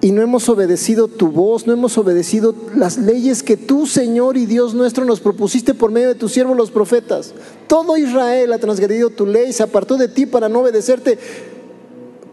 y 0.00 0.12
no 0.12 0.22
hemos 0.22 0.48
obedecido 0.48 1.08
tu 1.08 1.28
voz, 1.28 1.66
no 1.66 1.72
hemos 1.72 1.98
obedecido 1.98 2.54
las 2.74 2.96
leyes 2.96 3.42
que 3.42 3.56
tú, 3.56 3.86
Señor 3.86 4.36
y 4.36 4.46
Dios 4.46 4.72
nuestro, 4.72 5.04
nos 5.04 5.20
propusiste 5.20 5.74
por 5.74 5.90
medio 5.90 6.08
de 6.08 6.14
tus 6.14 6.32
siervos 6.32 6.56
los 6.56 6.70
profetas. 6.70 7.34
Todo 7.66 7.96
Israel 7.96 8.52
ha 8.52 8.58
transgredido 8.58 9.10
tu 9.10 9.26
ley, 9.26 9.52
se 9.52 9.62
apartó 9.62 9.96
de 9.96 10.08
ti 10.08 10.24
para 10.24 10.48
no 10.48 10.60
obedecerte. 10.60 11.18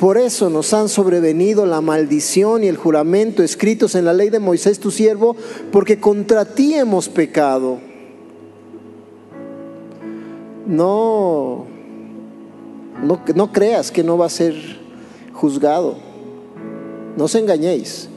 Por 0.03 0.17
eso 0.17 0.49
nos 0.49 0.73
han 0.73 0.89
sobrevenido 0.89 1.65
la 1.65 1.79
maldición 1.79 2.65
y 2.65 2.67
el 2.67 2.75
juramento 2.75 3.41
escritos 3.41 3.95
en 3.95 4.03
la 4.03 4.11
ley 4.11 4.29
de 4.29 4.39
Moisés 4.39 4.77
tu 4.77 4.91
siervo, 4.91 5.33
porque 5.71 6.01
contra 6.01 6.43
ti 6.43 6.73
hemos 6.73 7.07
pecado. 7.07 7.79
No, 10.67 11.67
no, 13.01 13.51
creas 13.53 13.93
que 13.93 14.03
no 14.03 14.17
va 14.17 14.25
a 14.25 14.29
ser 14.29 14.55
juzgado. 15.31 15.95
No 17.15 17.23
os 17.23 17.35
engañéis. 17.35 18.09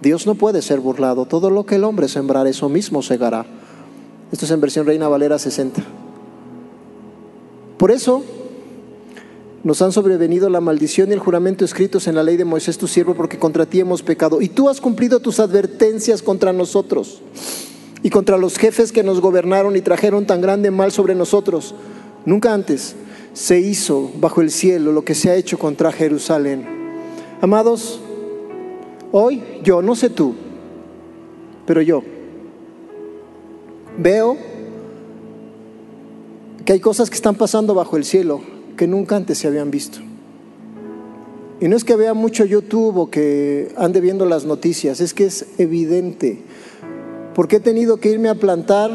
Dios 0.00 0.24
no 0.24 0.36
puede 0.36 0.62
ser 0.62 0.78
burlado. 0.78 1.26
Todo 1.26 1.50
lo 1.50 1.66
que 1.66 1.74
el 1.74 1.82
hombre 1.82 2.06
sembrar, 2.06 2.46
eso 2.46 2.68
mismo 2.68 3.02
segará. 3.02 3.44
Esto 4.30 4.44
es 4.44 4.50
en 4.52 4.60
versión 4.60 4.86
Reina 4.86 5.08
Valera 5.08 5.40
60. 5.40 5.82
Por 7.76 7.90
eso 7.90 8.22
nos 9.64 9.80
han 9.80 9.92
sobrevenido 9.92 10.50
la 10.50 10.60
maldición 10.60 11.10
y 11.10 11.12
el 11.12 11.20
juramento 11.20 11.64
escritos 11.64 12.08
en 12.08 12.16
la 12.16 12.22
ley 12.22 12.36
de 12.36 12.44
Moisés 12.44 12.78
tu 12.78 12.88
siervo, 12.88 13.14
porque 13.14 13.38
contra 13.38 13.66
ti 13.66 13.80
hemos 13.80 14.02
pecado. 14.02 14.42
Y 14.42 14.48
tú 14.48 14.68
has 14.68 14.80
cumplido 14.80 15.20
tus 15.20 15.38
advertencias 15.38 16.22
contra 16.22 16.52
nosotros 16.52 17.22
y 18.02 18.10
contra 18.10 18.38
los 18.38 18.58
jefes 18.58 18.90
que 18.90 19.04
nos 19.04 19.20
gobernaron 19.20 19.76
y 19.76 19.80
trajeron 19.80 20.26
tan 20.26 20.40
grande 20.40 20.72
mal 20.72 20.90
sobre 20.90 21.14
nosotros. 21.14 21.74
Nunca 22.24 22.52
antes 22.52 22.96
se 23.34 23.60
hizo 23.60 24.10
bajo 24.20 24.40
el 24.40 24.50
cielo 24.50 24.92
lo 24.92 25.04
que 25.04 25.14
se 25.14 25.30
ha 25.30 25.36
hecho 25.36 25.58
contra 25.58 25.92
Jerusalén. 25.92 26.66
Amados, 27.40 28.00
hoy 29.12 29.42
yo, 29.62 29.80
no 29.80 29.94
sé 29.94 30.10
tú, 30.10 30.34
pero 31.66 31.82
yo 31.82 32.02
veo 33.96 34.36
que 36.64 36.72
hay 36.72 36.80
cosas 36.80 37.10
que 37.10 37.16
están 37.16 37.36
pasando 37.36 37.74
bajo 37.74 37.96
el 37.96 38.04
cielo 38.04 38.51
que 38.76 38.86
nunca 38.86 39.16
antes 39.16 39.38
se 39.38 39.46
habían 39.46 39.70
visto. 39.70 39.98
Y 41.60 41.68
no 41.68 41.76
es 41.76 41.84
que 41.84 41.94
vea 41.94 42.12
mucho 42.12 42.44
YouTube 42.44 42.96
o 42.96 43.10
que 43.10 43.72
ande 43.76 44.00
viendo 44.00 44.26
las 44.26 44.44
noticias, 44.44 45.00
es 45.00 45.14
que 45.14 45.26
es 45.26 45.46
evidente. 45.58 46.40
Porque 47.34 47.56
he 47.56 47.60
tenido 47.60 47.98
que 47.98 48.10
irme 48.10 48.28
a 48.28 48.34
plantar 48.34 48.90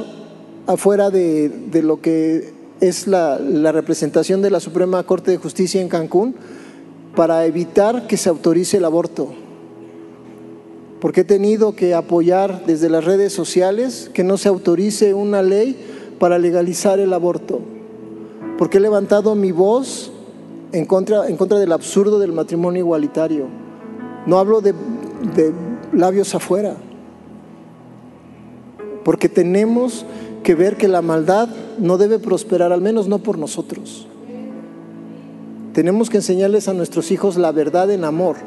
afuera 0.68 1.10
de, 1.10 1.50
lo 1.82 2.02
que 2.02 2.52
es 2.82 3.08
la, 3.08 3.40
la 3.40 3.72
representación 3.72 4.42
de 4.42 4.52
la 4.52 4.60
Suprema 4.60 5.02
Corte 5.04 5.32
de 5.32 5.38
Justicia 5.38 5.82
en 5.82 5.88
Cancún 5.88 6.36
para 7.16 7.46
evitar 7.46 8.06
que 8.06 8.18
se 8.18 8.30
autorice 8.30 8.78
el 8.78 8.86
aborto. 8.86 9.34
porque 11.00 11.22
he 11.22 11.24
tenido 11.24 11.76
que 11.76 11.94
apoyar 11.94 12.66
desde 12.66 12.90
las 12.90 13.06
redes 13.06 13.32
sociales 13.32 14.10
que 14.13 14.24
no 14.24 14.38
se 14.38 14.50
autorice 14.50 15.13
una 15.13 15.42
ley 15.42 15.76
para 16.20 16.40
legalizar 16.40 17.00
el 17.00 17.13
aborto, 17.13 17.62
porque 18.58 18.78
he 18.78 18.82
levantado 18.82 19.36
mi 19.36 19.52
voz 19.52 20.12
en 20.72 20.86
contra, 20.86 21.28
en 21.28 21.38
contra 21.38 21.60
del 21.60 21.72
absurdo 21.72 22.20
del 22.20 22.32
matrimonio 22.32 22.80
igualitario. 22.80 23.46
No 24.26 24.39
hablo 24.39 24.62
de, 24.62 24.74
de 25.36 25.54
labios 25.93 26.36
afuera, 26.36 26.76
porque 29.04 29.30
tenemos 29.30 30.06
que 30.43 30.56
ver 30.56 30.78
que 30.78 30.88
la 30.88 31.02
maldad 31.02 31.50
no 31.80 31.98
debe 31.98 32.20
prosperar, 32.20 32.72
al 32.72 32.82
menos 32.82 33.08
no 33.08 33.20
por 33.20 33.38
nosotros. 33.38 34.08
Tenemos 35.74 36.10
que 36.10 36.17
enseñarles 36.17 36.67
a 36.67 36.74
nuestros 36.74 37.12
hijos 37.12 37.38
la 37.38 37.52
verdad 37.52 37.91
en 37.91 38.04
amor 38.04 38.38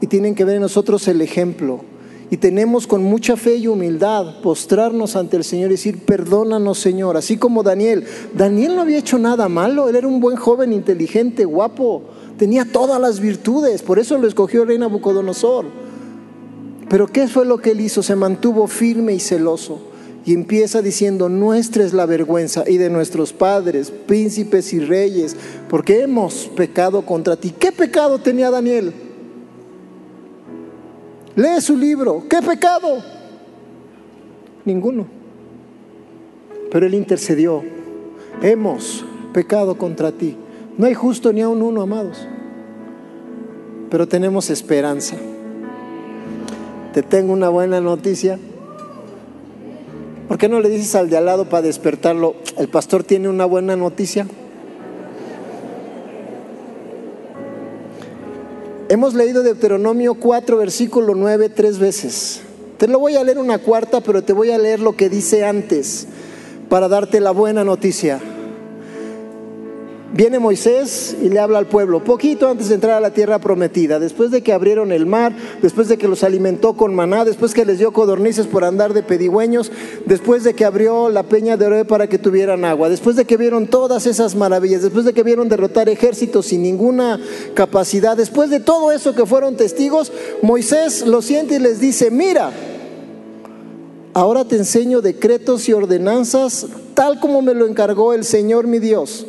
y 0.00 0.06
tienen 0.06 0.34
que 0.34 0.44
ver 0.44 0.56
en 0.56 0.62
nosotros 0.62 1.08
el 1.08 1.22
ejemplo. 1.22 1.80
Y 2.32 2.38
tenemos 2.38 2.86
con 2.86 3.04
mucha 3.04 3.36
fe 3.36 3.56
y 3.56 3.68
humildad 3.68 4.40
postrarnos 4.40 5.16
ante 5.16 5.36
el 5.36 5.44
Señor 5.44 5.68
y 5.68 5.72
decir, 5.72 5.98
perdónanos 5.98 6.78
Señor, 6.78 7.18
así 7.18 7.36
como 7.36 7.62
Daniel. 7.62 8.06
Daniel 8.32 8.74
no 8.74 8.80
había 8.80 8.96
hecho 8.96 9.18
nada 9.18 9.50
malo, 9.50 9.90
él 9.90 9.96
era 9.96 10.08
un 10.08 10.18
buen 10.18 10.36
joven, 10.36 10.72
inteligente, 10.72 11.44
guapo, 11.44 12.04
tenía 12.38 12.64
todas 12.64 12.98
las 12.98 13.20
virtudes, 13.20 13.82
por 13.82 13.98
eso 13.98 14.16
lo 14.16 14.26
escogió 14.26 14.62
el 14.62 14.68
rey 14.68 14.78
Nabucodonosor. 14.78 15.66
Pero 16.88 17.06
¿qué 17.06 17.28
fue 17.28 17.44
lo 17.44 17.58
que 17.58 17.72
él 17.72 17.82
hizo? 17.82 18.02
Se 18.02 18.16
mantuvo 18.16 18.66
firme 18.66 19.12
y 19.12 19.20
celoso. 19.20 19.80
Y 20.24 20.32
empieza 20.32 20.80
diciendo, 20.80 21.28
nuestra 21.28 21.84
es 21.84 21.92
la 21.92 22.06
vergüenza 22.06 22.64
y 22.66 22.78
de 22.78 22.88
nuestros 22.88 23.34
padres, 23.34 23.90
príncipes 23.90 24.72
y 24.72 24.80
reyes, 24.80 25.36
porque 25.68 26.00
hemos 26.00 26.50
pecado 26.56 27.04
contra 27.04 27.36
ti. 27.36 27.50
¿Qué 27.50 27.72
pecado 27.72 28.20
tenía 28.20 28.50
Daniel? 28.50 29.11
Lee 31.36 31.60
su 31.60 31.76
libro. 31.76 32.24
¿Qué 32.28 32.42
pecado? 32.42 33.02
Ninguno. 34.64 35.06
Pero 36.70 36.86
Él 36.86 36.94
intercedió. 36.94 37.62
Hemos 38.42 39.04
pecado 39.32 39.76
contra 39.76 40.12
ti. 40.12 40.36
No 40.78 40.86
hay 40.86 40.94
justo 40.94 41.32
ni 41.32 41.40
a 41.42 41.48
un 41.48 41.62
uno, 41.62 41.82
amados. 41.82 42.26
Pero 43.90 44.08
tenemos 44.08 44.50
esperanza. 44.50 45.16
Te 46.92 47.02
tengo 47.02 47.32
una 47.32 47.48
buena 47.48 47.80
noticia. 47.80 48.38
¿Por 50.28 50.38
qué 50.38 50.48
no 50.48 50.60
le 50.60 50.68
dices 50.68 50.94
al 50.94 51.10
de 51.10 51.16
al 51.16 51.26
lado 51.26 51.48
para 51.48 51.62
despertarlo? 51.62 52.36
El 52.56 52.68
pastor 52.68 53.04
tiene 53.04 53.28
una 53.28 53.44
buena 53.44 53.76
noticia. 53.76 54.26
Hemos 58.92 59.14
leído 59.14 59.42
Deuteronomio 59.42 60.12
4, 60.12 60.58
versículo 60.58 61.14
9, 61.14 61.48
tres 61.48 61.78
veces. 61.78 62.42
Te 62.76 62.86
lo 62.86 62.98
voy 62.98 63.16
a 63.16 63.24
leer 63.24 63.38
una 63.38 63.56
cuarta, 63.56 64.02
pero 64.02 64.22
te 64.22 64.34
voy 64.34 64.50
a 64.50 64.58
leer 64.58 64.80
lo 64.80 64.96
que 64.96 65.08
dice 65.08 65.46
antes 65.46 66.06
para 66.68 66.88
darte 66.88 67.18
la 67.18 67.30
buena 67.30 67.64
noticia. 67.64 68.20
Viene 70.14 70.38
Moisés 70.38 71.16
y 71.22 71.30
le 71.30 71.38
habla 71.38 71.58
al 71.58 71.68
pueblo, 71.68 72.04
poquito 72.04 72.46
antes 72.46 72.68
de 72.68 72.74
entrar 72.74 72.98
a 72.98 73.00
la 73.00 73.14
tierra 73.14 73.38
prometida, 73.38 73.98
después 73.98 74.30
de 74.30 74.42
que 74.42 74.52
abrieron 74.52 74.92
el 74.92 75.06
mar, 75.06 75.34
después 75.62 75.88
de 75.88 75.96
que 75.96 76.06
los 76.06 76.22
alimentó 76.22 76.74
con 76.74 76.94
maná, 76.94 77.24
después 77.24 77.54
que 77.54 77.64
les 77.64 77.78
dio 77.78 77.94
codornices 77.94 78.46
por 78.46 78.62
andar 78.62 78.92
de 78.92 79.02
pedigüeños, 79.02 79.72
después 80.04 80.44
de 80.44 80.52
que 80.52 80.66
abrió 80.66 81.08
la 81.08 81.22
peña 81.22 81.56
de 81.56 81.64
Oro 81.64 81.86
para 81.86 82.08
que 82.08 82.18
tuvieran 82.18 82.66
agua, 82.66 82.90
después 82.90 83.16
de 83.16 83.24
que 83.24 83.38
vieron 83.38 83.68
todas 83.68 84.06
esas 84.06 84.34
maravillas, 84.34 84.82
después 84.82 85.06
de 85.06 85.14
que 85.14 85.22
vieron 85.22 85.48
derrotar 85.48 85.88
ejércitos 85.88 86.44
sin 86.44 86.60
ninguna 86.60 87.18
capacidad, 87.54 88.14
después 88.14 88.50
de 88.50 88.60
todo 88.60 88.92
eso 88.92 89.14
que 89.14 89.24
fueron 89.24 89.56
testigos, 89.56 90.12
Moisés 90.42 91.06
lo 91.06 91.22
siente 91.22 91.54
y 91.54 91.58
les 91.58 91.80
dice, 91.80 92.10
mira, 92.10 92.50
ahora 94.12 94.44
te 94.44 94.56
enseño 94.56 95.00
decretos 95.00 95.70
y 95.70 95.72
ordenanzas 95.72 96.66
tal 96.92 97.18
como 97.18 97.40
me 97.40 97.54
lo 97.54 97.66
encargó 97.66 98.12
el 98.12 98.24
Señor 98.24 98.66
mi 98.66 98.78
Dios 98.78 99.24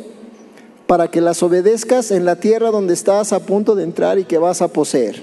para 0.86 1.10
que 1.10 1.20
las 1.20 1.42
obedezcas 1.42 2.10
en 2.10 2.24
la 2.24 2.36
tierra 2.36 2.70
donde 2.70 2.94
estás 2.94 3.32
a 3.32 3.40
punto 3.40 3.74
de 3.74 3.84
entrar 3.84 4.18
y 4.18 4.24
que 4.24 4.38
vas 4.38 4.60
a 4.60 4.68
poseer. 4.68 5.22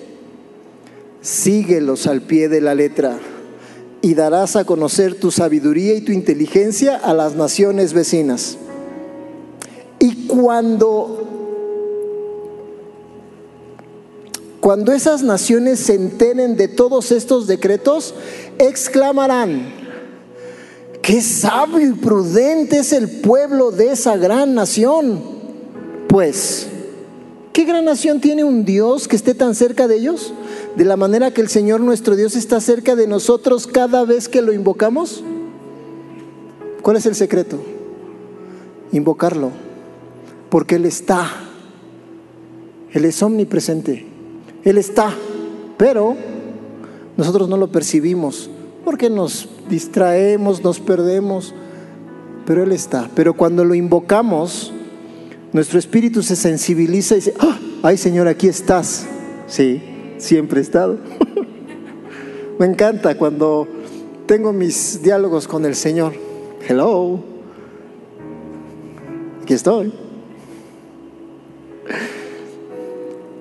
Síguelos 1.21 2.07
al 2.07 2.21
pie 2.21 2.49
de 2.49 2.61
la 2.61 2.73
letra 2.73 3.19
y 4.01 4.15
darás 4.15 4.55
a 4.55 4.65
conocer 4.65 5.15
tu 5.15 5.29
sabiduría 5.29 5.93
y 5.93 6.01
tu 6.01 6.11
inteligencia 6.11 6.97
a 6.97 7.13
las 7.13 7.35
naciones 7.35 7.93
vecinas. 7.93 8.57
Y 9.99 10.25
cuando 10.27 11.27
cuando 14.59 14.91
esas 14.91 15.23
naciones 15.23 15.79
se 15.79 15.95
enteren 15.95 16.55
de 16.55 16.67
todos 16.67 17.11
estos 17.11 17.45
decretos, 17.45 18.15
exclamarán: 18.57 19.73
Qué 21.03 21.21
sabio 21.21 21.87
y 21.87 21.93
prudente 21.93 22.79
es 22.79 22.93
el 22.93 23.21
pueblo 23.21 23.69
de 23.69 23.91
esa 23.91 24.17
gran 24.17 24.55
nación 24.55 25.40
pues, 26.11 26.67
¿qué 27.53 27.63
gran 27.63 27.85
nación 27.85 28.19
tiene 28.19 28.43
un 28.43 28.65
Dios 28.65 29.07
que 29.07 29.15
esté 29.15 29.33
tan 29.33 29.55
cerca 29.55 29.87
de 29.87 29.95
ellos? 29.95 30.33
De 30.75 30.83
la 30.83 30.97
manera 30.97 31.31
que 31.31 31.39
el 31.39 31.47
Señor 31.47 31.79
nuestro 31.79 32.17
Dios 32.17 32.35
está 32.35 32.59
cerca 32.59 32.97
de 32.97 33.07
nosotros 33.07 33.65
cada 33.65 34.03
vez 34.03 34.27
que 34.27 34.41
lo 34.41 34.51
invocamos. 34.51 35.23
¿Cuál 36.81 36.97
es 36.97 37.05
el 37.05 37.15
secreto? 37.15 37.61
Invocarlo, 38.91 39.51
porque 40.49 40.75
Él 40.75 40.85
está. 40.85 41.29
Él 42.91 43.05
es 43.05 43.23
omnipresente. 43.23 44.05
Él 44.65 44.77
está, 44.77 45.13
pero 45.77 46.17
nosotros 47.15 47.47
no 47.47 47.55
lo 47.55 47.71
percibimos 47.71 48.49
porque 48.83 49.09
nos 49.09 49.47
distraemos, 49.69 50.61
nos 50.61 50.81
perdemos, 50.81 51.53
pero 52.45 52.63
Él 52.63 52.73
está. 52.73 53.09
Pero 53.15 53.33
cuando 53.33 53.63
lo 53.63 53.75
invocamos, 53.75 54.73
nuestro 55.53 55.79
espíritu 55.79 56.23
se 56.23 56.35
sensibiliza 56.35 57.15
y 57.15 57.17
dice, 57.17 57.33
¡Ah! 57.39 57.59
ay 57.83 57.97
Señor, 57.97 58.27
aquí 58.27 58.47
estás. 58.47 59.05
Sí, 59.47 59.81
siempre 60.17 60.59
he 60.59 60.63
estado. 60.63 60.97
Me 62.59 62.65
encanta 62.65 63.17
cuando 63.17 63.67
tengo 64.25 64.53
mis 64.53 65.01
diálogos 65.01 65.47
con 65.47 65.65
el 65.65 65.75
Señor. 65.75 66.13
Hello, 66.67 67.19
aquí 69.41 69.53
estoy. 69.53 69.91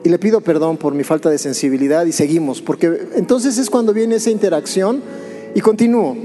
Y 0.03 0.09
le 0.09 0.19
pido 0.19 0.41
perdón 0.41 0.79
por 0.79 0.95
mi 0.95 1.05
falta 1.05 1.29
de 1.29 1.37
sensibilidad 1.37 2.07
y 2.07 2.13
seguimos, 2.13 2.63
porque 2.63 3.09
entonces 3.15 3.59
es 3.59 3.69
cuando 3.69 3.93
viene 3.93 4.17
esa 4.17 4.31
interacción 4.31 5.03
y 5.55 5.61
continúo. 5.61 6.17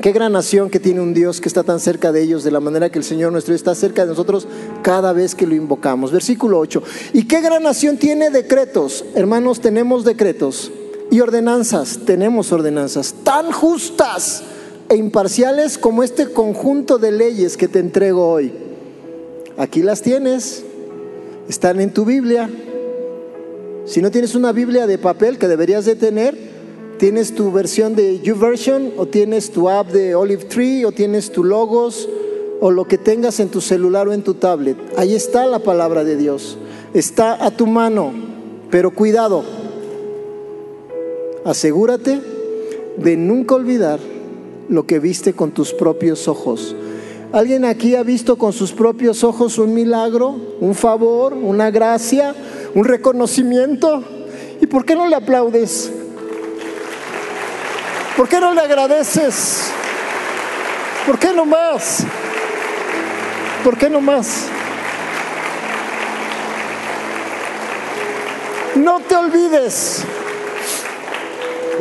Qué 0.00 0.12
gran 0.12 0.32
nación 0.32 0.70
que 0.70 0.80
tiene 0.80 1.02
un 1.02 1.12
Dios 1.12 1.42
que 1.42 1.48
está 1.48 1.62
tan 1.62 1.78
cerca 1.78 2.10
de 2.10 2.22
ellos, 2.22 2.42
de 2.42 2.50
la 2.50 2.60
manera 2.60 2.88
que 2.88 2.98
el 2.98 3.04
Señor 3.04 3.32
nuestro 3.32 3.54
está 3.54 3.74
cerca 3.74 4.02
de 4.02 4.08
nosotros 4.08 4.48
cada 4.82 5.12
vez 5.12 5.34
que 5.34 5.46
lo 5.46 5.54
invocamos. 5.54 6.10
Versículo 6.10 6.58
8. 6.58 6.82
¿Y 7.12 7.24
qué 7.24 7.42
gran 7.42 7.64
nación 7.64 7.98
tiene 7.98 8.30
decretos? 8.30 9.04
Hermanos, 9.14 9.60
tenemos 9.60 10.04
decretos. 10.04 10.72
Y 11.10 11.20
ordenanzas, 11.20 12.00
tenemos 12.06 12.50
ordenanzas 12.50 13.14
tan 13.24 13.52
justas 13.52 14.42
e 14.88 14.96
imparciales 14.96 15.76
como 15.76 16.02
este 16.02 16.32
conjunto 16.32 16.96
de 16.96 17.12
leyes 17.12 17.58
que 17.58 17.68
te 17.68 17.80
entrego 17.80 18.26
hoy. 18.26 18.54
Aquí 19.58 19.82
las 19.82 20.00
tienes, 20.00 20.64
están 21.46 21.78
en 21.78 21.92
tu 21.92 22.06
Biblia. 22.06 22.48
Si 23.84 24.00
no 24.00 24.10
tienes 24.10 24.34
una 24.34 24.52
Biblia 24.52 24.86
de 24.86 24.96
papel 24.96 25.36
que 25.36 25.46
deberías 25.46 25.84
de 25.84 25.94
tener, 25.94 26.49
¿Tienes 27.00 27.34
tu 27.34 27.50
versión 27.50 27.94
de 27.96 28.20
YouVersion 28.20 28.92
o 28.98 29.06
tienes 29.06 29.50
tu 29.52 29.70
app 29.70 29.88
de 29.90 30.14
Olive 30.14 30.44
Tree 30.44 30.84
o 30.84 30.92
tienes 30.92 31.32
tu 31.32 31.42
logos 31.42 32.06
o 32.60 32.70
lo 32.70 32.84
que 32.84 32.98
tengas 32.98 33.40
en 33.40 33.48
tu 33.48 33.62
celular 33.62 34.06
o 34.06 34.12
en 34.12 34.22
tu 34.22 34.34
tablet? 34.34 34.76
Ahí 34.98 35.14
está 35.14 35.46
la 35.46 35.60
palabra 35.60 36.04
de 36.04 36.18
Dios. 36.18 36.58
Está 36.92 37.42
a 37.42 37.52
tu 37.52 37.66
mano, 37.66 38.12
pero 38.70 38.90
cuidado. 38.90 39.44
Asegúrate 41.46 42.20
de 42.98 43.16
nunca 43.16 43.54
olvidar 43.54 43.98
lo 44.68 44.86
que 44.86 44.98
viste 44.98 45.32
con 45.32 45.52
tus 45.52 45.72
propios 45.72 46.28
ojos. 46.28 46.76
¿Alguien 47.32 47.64
aquí 47.64 47.94
ha 47.94 48.02
visto 48.02 48.36
con 48.36 48.52
sus 48.52 48.72
propios 48.72 49.24
ojos 49.24 49.56
un 49.56 49.72
milagro, 49.72 50.36
un 50.60 50.74
favor, 50.74 51.32
una 51.32 51.70
gracia, 51.70 52.34
un 52.74 52.84
reconocimiento? 52.84 54.04
¿Y 54.60 54.66
por 54.66 54.84
qué 54.84 54.94
no 54.94 55.08
le 55.08 55.16
aplaudes? 55.16 55.92
¿Por 58.20 58.28
qué 58.28 58.38
no 58.38 58.52
le 58.52 58.60
agradeces? 58.60 59.70
¿Por 61.06 61.18
qué 61.18 61.32
no 61.32 61.46
más? 61.46 62.04
¿Por 63.64 63.78
qué 63.78 63.88
no 63.88 64.02
más? 64.02 64.44
No 68.76 69.00
te 69.00 69.16
olvides 69.16 70.04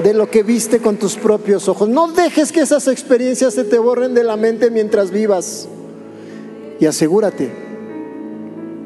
de 0.02 0.14
lo 0.14 0.32
que 0.32 0.44
viste 0.44 0.80
con 0.80 0.96
tus 0.96 1.18
propios 1.18 1.68
ojos. 1.68 1.90
No 1.90 2.08
dejes 2.08 2.54
que 2.54 2.62
esas 2.62 2.88
experiencias 2.88 3.56
se 3.56 3.66
te 3.66 3.78
borren 3.78 4.14
de 4.14 4.24
la 4.24 4.38
mente 4.38 4.72
mientras 4.72 5.12
vivas. 5.12 5.68
Y 6.80 6.86
asegúrate 6.86 7.52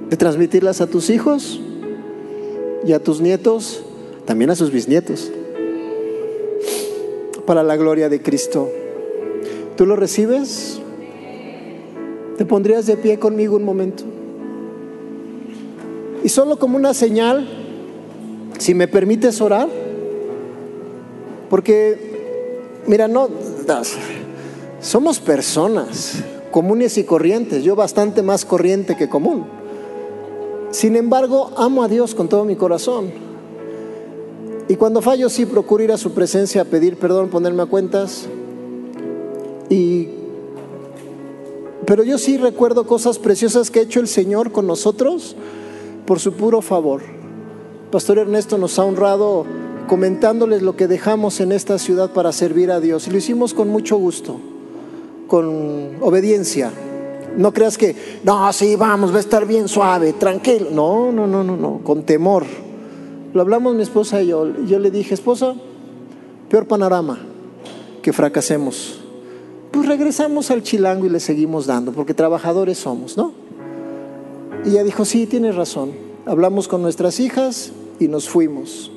de 0.10 0.18
transmitirlas 0.18 0.82
a 0.82 0.88
tus 0.88 1.12
hijos 1.12 1.62
y 2.84 2.94
a 2.94 3.04
tus 3.04 3.22
nietos, 3.22 3.84
también 4.26 4.50
a 4.50 4.56
sus 4.56 4.72
bisnietos. 4.72 5.32
Para 7.46 7.64
la 7.64 7.76
gloria 7.76 8.10
de 8.10 8.22
Cristo. 8.22 8.70
¿Tú 9.76 9.86
lo 9.86 9.96
recibes? 9.96 10.80
¿Te 12.38 12.46
pondrías 12.46 12.86
de 12.86 12.98
pie 12.98 13.20
conmigo 13.20 13.56
un 13.56 13.64
momento? 13.64 14.04
Y 16.24 16.30
solo 16.30 16.58
como 16.58 16.78
una 16.78 16.94
señal, 16.94 17.48
si 18.58 18.74
me 18.74 18.88
permites 18.88 19.42
orar, 19.42 19.68
porque, 21.50 22.82
mira, 22.88 23.08
no, 23.08 23.30
somos 24.80 25.20
personas 25.20 26.24
comunes 26.52 26.98
y 27.00 27.04
corrientes, 27.04 27.64
yo 27.64 27.76
bastante 27.76 28.22
más 28.22 28.46
corriente 28.46 28.96
que 28.96 29.10
común. 29.10 29.46
Sin 30.70 30.96
embargo, 30.96 31.52
amo 31.58 31.84
a 31.84 31.88
Dios 31.88 32.16
con 32.16 32.30
todo 32.30 32.46
mi 32.46 32.56
corazón. 32.56 33.33
Y 34.70 34.76
cuando 34.76 35.02
fallo, 35.02 35.30
sí 35.30 35.46
procuro 35.46 35.84
ir 35.84 35.92
a 35.92 35.98
su 35.98 36.12
presencia 36.12 36.62
a 36.62 36.66
pedir 36.66 36.98
perdón, 36.98 37.30
ponerme 37.30 37.64
a 37.64 37.66
cuentas. 37.66 38.28
Y, 39.70 40.10
pero 41.86 42.04
yo 42.04 42.18
sí 42.18 42.38
recuerdo 42.38 42.88
cosas 42.88 43.20
preciosas 43.20 43.70
que 43.70 43.80
ha 43.80 43.84
hecho 43.84 44.00
el 44.00 44.08
Señor 44.08 44.52
con 44.52 44.68
nosotros 44.68 45.36
por 46.06 46.20
su 46.20 46.34
puro 46.34 46.62
favor. 46.62 47.02
Pastor 47.92 48.20
Ernesto 48.20 48.58
nos 48.58 48.80
ha 48.80 48.86
honrado 48.86 49.46
comentándoles 49.88 50.62
lo 50.62 50.76
que 50.76 50.88
dejamos 50.88 51.40
en 51.42 51.52
esta 51.52 51.78
ciudad 51.78 52.12
para 52.12 52.32
servir 52.32 52.72
a 52.72 52.80
Dios. 52.80 53.08
Y 53.08 53.12
lo 53.12 53.18
hicimos 53.18 53.54
con 53.54 53.68
mucho 53.68 53.98
gusto, 53.98 54.38
con 55.28 55.98
obediencia. 56.02 56.72
No 57.38 57.52
creas 57.52 57.78
que, 57.78 57.96
no, 58.24 58.52
sí, 58.54 58.76
vamos, 58.76 59.12
va 59.12 59.18
a 59.18 59.22
estar 59.22 59.46
bien 59.46 59.68
suave, 59.68 60.14
tranquilo. 60.14 60.70
No, 60.72 61.12
no, 61.12 61.28
no, 61.28 61.44
no, 61.44 61.58
no, 61.58 61.82
con 61.84 62.04
temor. 62.04 62.46
Lo 63.34 63.42
hablamos 63.42 63.76
mi 63.76 63.82
esposa 63.82 64.22
y 64.22 64.28
yo. 64.28 64.48
Yo 64.66 64.80
le 64.80 64.92
dije, 64.92 65.14
esposa, 65.14 65.56
peor 66.50 66.68
panorama, 66.68 67.20
que 68.02 68.14
fracasemos. 68.14 69.00
Pues 69.72 69.88
regresamos 69.88 70.52
al 70.52 70.62
chilango 70.62 71.08
y 71.08 71.10
le 71.10 71.20
seguimos 71.20 71.66
dando, 71.66 71.92
porque 71.94 72.14
trabajadores 72.14 72.78
somos, 72.78 73.18
¿no? 73.18 73.34
Y 74.66 74.70
ella 74.70 74.84
dijo, 74.84 75.04
sí, 75.04 75.26
tienes 75.26 75.56
razón. 75.56 75.92
Hablamos 76.26 76.68
con 76.68 76.84
nuestras 76.84 77.20
hijas 77.20 77.72
y 78.00 78.08
nos 78.08 78.30
fuimos. 78.30 78.92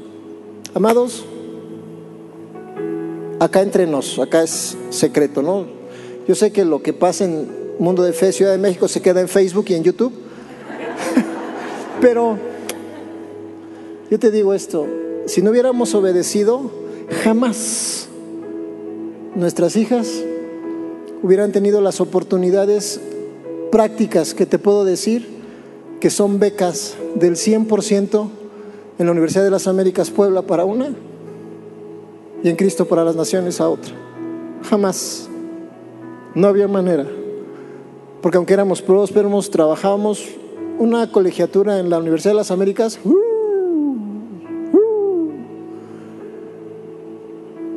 Amados, 0.75 1.25
acá 3.41 3.63
entre 3.63 3.87
nos, 3.87 4.19
acá 4.19 4.43
es 4.43 4.77
secreto, 4.91 5.41
¿no? 5.41 5.65
Yo 6.29 6.35
sé 6.35 6.53
que 6.53 6.67
lo 6.67 6.83
que 6.83 6.93
pasa 6.93 7.25
en 7.25 7.49
Mundo 7.79 8.03
de 8.03 8.13
Fe, 8.13 8.33
Ciudad 8.33 8.53
de 8.53 8.59
México, 8.59 8.87
se 8.87 9.01
queda 9.01 9.23
en 9.23 9.29
Facebook 9.29 9.65
y 9.69 9.75
en 9.75 9.83
YouTube. 9.83 10.13
Pero 12.03 12.39
yo 14.11 14.19
te 14.19 14.31
digo 14.31 14.55
esto, 14.55 14.87
si 15.27 15.43
no 15.43 15.51
hubiéramos 15.51 15.95
obedecido, 15.95 16.71
jamás 17.25 18.09
nuestras 19.35 19.77
hijas 19.77 20.09
hubieran 21.23 21.53
tenido 21.53 21.81
las 21.81 22.01
oportunidades 22.01 23.01
prácticas 23.71 24.35
que 24.35 24.47
te 24.47 24.59
puedo 24.59 24.85
decir, 24.85 25.27
que 26.01 26.11
son 26.11 26.39
becas 26.39 26.95
del 27.15 27.35
100% 27.35 28.29
en 28.99 29.07
la 29.07 29.13
Universidad 29.13 29.45
de 29.45 29.51
las 29.51 29.67
Américas 29.67 30.11
Puebla 30.11 30.43
para 30.43 30.65
una 30.65 30.95
y 32.43 32.49
en 32.49 32.57
Cristo 32.57 32.87
para 32.87 33.05
las 33.05 33.17
Naciones 33.17 33.61
a 33.61 33.69
otra. 33.69 33.93
Jamás. 34.63 35.29
No 36.35 36.49
había 36.49 36.69
manera. 36.69 37.07
Porque 38.21 38.37
aunque 38.37 38.55
éramos 38.55 38.83
prósperos, 38.83 39.51
trabajábamos 39.51 40.27
una 40.79 41.11
colegiatura 41.11 41.81
en 41.81 41.89
la 41.89 41.99
Universidad 41.99 42.33
de 42.33 42.37
las 42.37 42.51
Américas. 42.51 42.99
Uh, 43.05 43.26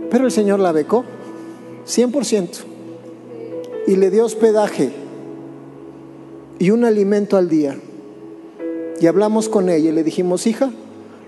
Pero 0.10 0.26
el 0.26 0.32
Señor 0.32 0.60
la 0.60 0.72
becó, 0.72 1.05
100%. 1.86 2.49
Y 3.88 3.95
le 3.95 4.12
dio 4.12 4.26
hospedaje 4.26 4.91
y 6.60 6.70
un 6.72 6.84
alimento 6.84 7.38
al 7.38 7.47
día. 7.49 7.78
Y 8.99 9.07
hablamos 9.07 9.47
con 9.49 9.70
ella 9.70 9.89
y 9.89 9.93
le 9.93 10.03
dijimos, 10.03 10.45
hija, 10.45 10.70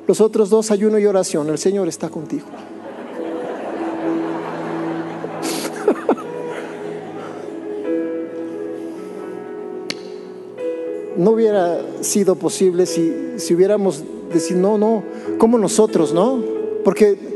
los 0.08 0.20
otros 0.20 0.50
dos, 0.50 0.72
ayuno 0.72 1.00
y 1.00 1.06
oración. 1.06 1.48
El 1.50 1.58
Señor 1.58 1.88
está 1.88 2.10
contigo. 2.10 2.46
no 11.16 11.32
hubiera 11.32 11.80
sido 12.02 12.36
posible 12.36 12.86
si, 12.86 13.14
si 13.38 13.56
hubiéramos 13.56 14.04
decir, 14.34 14.58
no, 14.58 14.78
no, 14.78 15.04
como 15.38 15.58
nosotros, 15.58 16.14
¿no? 16.14 16.44
Porque 16.84 17.31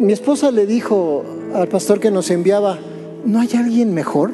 mi 0.00 0.12
esposa 0.12 0.50
le 0.50 0.66
dijo 0.66 1.24
al 1.54 1.68
pastor 1.68 2.00
que 2.00 2.10
nos 2.10 2.30
enviaba, 2.30 2.78
¿no 3.24 3.40
hay 3.40 3.48
alguien 3.56 3.94
mejor? 3.94 4.30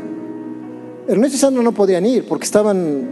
Ernesto 1.08 1.36
y 1.36 1.40
Sandra 1.40 1.62
no 1.62 1.72
podían 1.72 2.06
ir 2.06 2.26
porque 2.26 2.44
estaban 2.44 3.10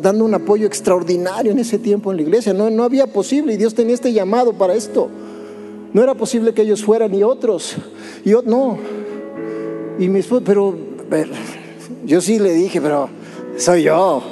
dando 0.00 0.24
un 0.24 0.34
apoyo 0.34 0.66
extraordinario 0.66 1.52
en 1.52 1.58
ese 1.58 1.78
tiempo 1.78 2.10
en 2.10 2.18
la 2.18 2.22
iglesia. 2.22 2.52
No, 2.52 2.70
no 2.70 2.84
había 2.84 3.06
posible 3.06 3.54
y 3.54 3.56
Dios 3.56 3.74
tenía 3.74 3.94
este 3.94 4.12
llamado 4.12 4.52
para 4.52 4.74
esto. 4.74 5.08
No 5.92 6.02
era 6.02 6.14
posible 6.14 6.54
que 6.54 6.62
ellos 6.62 6.84
fueran 6.84 7.14
y 7.14 7.22
otros. 7.22 7.76
Y 8.24 8.30
yo, 8.30 8.42
no. 8.42 8.78
Y 9.98 10.08
mi 10.08 10.20
esposa, 10.20 10.42
pero, 10.44 10.74
pero 11.08 11.32
yo 12.04 12.20
sí 12.20 12.38
le 12.38 12.52
dije, 12.52 12.80
pero 12.80 13.08
soy 13.56 13.84
yo. 13.84 14.22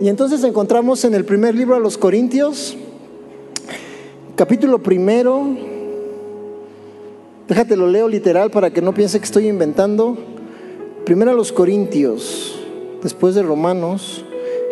Y 0.00 0.08
entonces 0.08 0.42
encontramos 0.44 1.04
en 1.04 1.14
el 1.14 1.24
primer 1.24 1.54
libro 1.54 1.74
a 1.74 1.78
los 1.78 1.98
Corintios, 1.98 2.76
capítulo 4.34 4.82
primero, 4.82 5.69
déjate 7.50 7.76
lo 7.76 7.88
leo 7.88 8.06
literal 8.06 8.52
para 8.52 8.70
que 8.70 8.80
no 8.80 8.94
piense 8.94 9.18
que 9.18 9.24
estoy 9.24 9.48
inventando. 9.48 10.16
Primero 11.04 11.32
a 11.32 11.34
los 11.34 11.50
Corintios, 11.50 12.54
después 13.02 13.34
de 13.34 13.42
Romanos, 13.42 14.24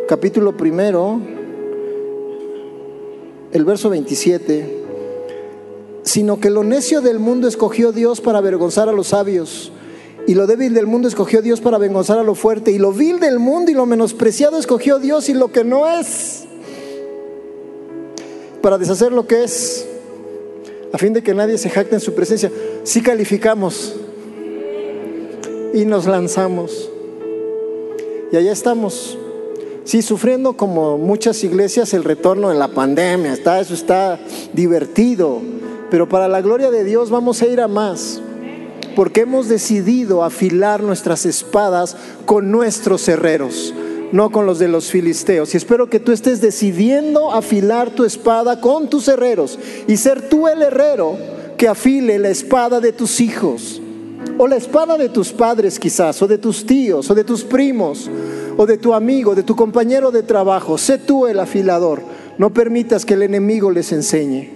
capítulo 0.07 0.57
primero, 0.57 1.21
el 3.51 3.65
verso 3.65 3.91
27, 3.91 4.85
sino 6.05 6.39
que 6.39 6.51
lo 6.51 6.63
necio 6.63 7.01
del 7.01 7.19
mundo 7.19 7.49
escogió 7.49 7.91
Dios 7.91 8.21
para 8.21 8.39
avergonzar 8.39 8.89
a 8.89 8.93
los 8.93 9.09
sabios 9.09 9.73
y 10.29 10.35
lo 10.35 10.47
débil 10.47 10.73
del 10.73 10.87
mundo 10.87 11.09
escogió 11.09 11.43
Dios 11.43 11.61
para 11.61 11.79
avergonzar 11.79 12.21
a 12.21 12.23
lo 12.23 12.37
fuerte. 12.37 12.71
Y 12.71 12.79
lo 12.79 12.93
vil 12.93 13.19
del 13.19 13.41
mundo 13.41 13.73
y 13.73 13.75
lo 13.75 13.87
menospreciado 13.87 14.57
escogió 14.57 15.01
Dios 15.01 15.29
y 15.29 15.35
lo 15.35 15.51
que 15.51 15.65
no 15.65 15.89
es. 15.89 16.45
Para 18.63 18.79
deshacer 18.79 19.11
lo 19.11 19.27
que 19.27 19.43
es. 19.43 19.89
A 20.93 20.99
fin 20.99 21.13
de 21.13 21.23
que 21.23 21.35
nadie 21.35 21.59
se 21.59 21.71
jacte 21.71 21.95
en 21.95 22.01
su 22.01 22.15
presencia. 22.15 22.51
Si 22.85 23.03
calificamos. 23.03 23.97
Y 25.75 25.85
nos 25.85 26.07
lanzamos. 26.07 26.91
Y 28.33 28.37
allá 28.37 28.53
estamos. 28.53 29.19
Sí, 29.85 30.03
sufriendo 30.03 30.55
como 30.55 30.99
muchas 30.99 31.43
iglesias 31.45 31.95
el 31.95 32.05
retorno 32.05 32.51
de 32.51 32.57
la 32.57 32.69
pandemia. 32.69 33.33
Está, 33.33 33.61
eso 33.61 33.75
está 33.75 34.19
divertido. 34.53 35.41
Pero 35.91 36.09
para 36.09 36.29
la 36.29 36.41
gloria 36.43 36.71
de 36.71 36.85
Dios 36.85 37.11
vamos 37.11 37.41
a 37.43 37.47
ir 37.47 37.61
a 37.61 37.69
más 37.69 38.21
porque 38.99 39.21
hemos 39.21 39.47
decidido 39.47 40.25
afilar 40.25 40.83
nuestras 40.83 41.25
espadas 41.25 41.97
con 42.27 42.51
nuestros 42.51 43.07
herreros, 43.07 43.73
no 44.13 44.31
con 44.31 44.47
los 44.47 44.59
de 44.59 44.69
los 44.69 44.91
filisteos. 44.91 45.55
Y 45.55 45.57
espero 45.57 45.89
que 45.89 46.01
tú 46.01 46.13
estés 46.13 46.41
decidiendo 46.41 47.33
afilar 47.33 47.91
tu 47.91 48.05
espada 48.05 48.61
con 48.61 48.89
tus 48.89 49.09
herreros 49.09 49.59
y 49.87 49.97
ser 49.97 50.29
tú 50.29 50.49
el 50.49 50.63
herrero 50.63 51.17
que 51.57 51.69
afile 51.69 52.19
la 52.19 52.29
espada 52.29 52.81
de 52.81 52.93
tus 52.93 53.21
hijos, 53.21 53.83
o 54.39 54.47
la 54.47 54.57
espada 54.57 54.97
de 54.97 55.09
tus 55.09 55.33
padres 55.33 55.79
quizás, 55.79 56.23
o 56.23 56.29
de 56.29 56.39
tus 56.39 56.65
tíos, 56.65 57.11
o 57.11 57.15
de 57.15 57.25
tus 57.25 57.43
primos, 57.43 58.09
o 58.57 58.67
de 58.67 58.79
tu 58.79 58.95
amigo, 58.95 59.35
de 59.35 59.43
tu 59.43 59.57
compañero 59.57 60.11
de 60.11 60.23
trabajo. 60.23 60.79
Sé 60.79 60.99
tú 60.99 61.27
el 61.27 61.41
afilador. 61.41 62.03
No 62.39 62.55
permitas 62.55 63.05
que 63.05 63.15
el 63.15 63.23
enemigo 63.23 63.71
les 63.71 63.91
enseñe. 63.91 64.51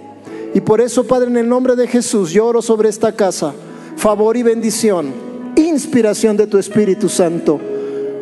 Y 0.53 0.61
por 0.61 0.79
eso, 0.79 1.05
Padre, 1.05 1.29
en 1.29 1.37
el 1.37 1.49
nombre 1.49 1.75
de 1.75 1.87
Jesús, 1.87 2.31
lloro 2.31 2.61
sobre 2.61 2.87
esta 2.87 3.11
casa 3.11 3.53
favor 3.95 4.37
y 4.37 4.43
bendición, 4.43 5.13
inspiración 5.55 6.37
de 6.37 6.47
tu 6.47 6.57
Espíritu 6.57 7.09
Santo, 7.09 7.59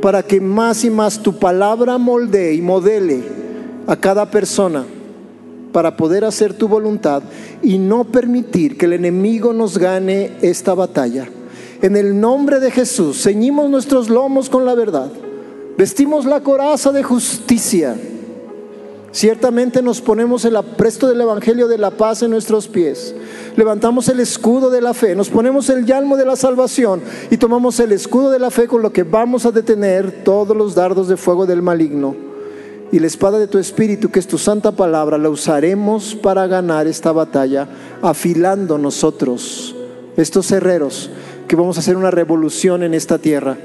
para 0.01 0.23
que 0.23 0.41
más 0.41 0.83
y 0.83 0.89
más 0.89 1.19
tu 1.19 1.37
palabra 1.37 1.97
moldee 1.97 2.55
y 2.55 2.61
modele 2.61 3.23
a 3.87 3.95
cada 3.95 4.29
persona 4.29 4.83
para 5.71 5.95
poder 5.95 6.25
hacer 6.25 6.53
tu 6.53 6.67
voluntad 6.67 7.23
y 7.61 7.77
no 7.77 8.03
permitir 8.03 8.77
que 8.77 8.85
el 8.85 8.93
enemigo 8.93 9.53
nos 9.53 9.77
gane 9.77 10.31
esta 10.41 10.73
batalla. 10.73 11.29
En 11.81 11.95
el 11.95 12.19
nombre 12.19 12.59
de 12.59 12.71
Jesús, 12.71 13.23
ceñimos 13.23 13.69
nuestros 13.69 14.09
lomos 14.09 14.49
con 14.49 14.65
la 14.65 14.75
verdad, 14.75 15.11
vestimos 15.77 16.25
la 16.25 16.41
coraza 16.41 16.91
de 16.91 17.03
justicia 17.03 17.95
Ciertamente 19.11 19.81
nos 19.81 19.99
ponemos 19.99 20.45
el 20.45 20.55
apresto 20.55 21.07
del 21.07 21.19
Evangelio 21.19 21.67
de 21.67 21.77
la 21.77 21.91
paz 21.91 22.21
en 22.21 22.31
nuestros 22.31 22.69
pies. 22.69 23.13
Levantamos 23.57 24.07
el 24.07 24.21
escudo 24.21 24.69
de 24.69 24.79
la 24.79 24.93
fe, 24.93 25.15
nos 25.15 25.29
ponemos 25.29 25.69
el 25.69 25.85
yalmo 25.85 26.15
de 26.15 26.25
la 26.25 26.37
salvación 26.37 27.01
y 27.29 27.37
tomamos 27.37 27.79
el 27.81 27.91
escudo 27.91 28.29
de 28.29 28.39
la 28.39 28.51
fe 28.51 28.67
con 28.67 28.81
lo 28.81 28.93
que 28.93 29.03
vamos 29.03 29.45
a 29.45 29.51
detener 29.51 30.23
todos 30.23 30.55
los 30.55 30.75
dardos 30.75 31.09
de 31.09 31.17
fuego 31.17 31.45
del 31.45 31.61
maligno. 31.61 32.15
Y 32.93 32.99
la 32.99 33.07
espada 33.07 33.37
de 33.39 33.47
tu 33.47 33.57
espíritu, 33.57 34.09
que 34.09 34.19
es 34.19 34.27
tu 34.27 34.37
santa 34.37 34.71
palabra, 34.73 35.17
la 35.17 35.29
usaremos 35.29 36.15
para 36.15 36.47
ganar 36.47 36.87
esta 36.87 37.11
batalla, 37.11 37.67
afilando 38.01 38.77
nosotros 38.77 39.75
estos 40.17 40.51
herreros, 40.51 41.09
que 41.47 41.55
vamos 41.55 41.77
a 41.77 41.79
hacer 41.79 41.97
una 41.97 42.11
revolución 42.11 42.83
en 42.83 42.93
esta 42.93 43.17
tierra, 43.17 43.57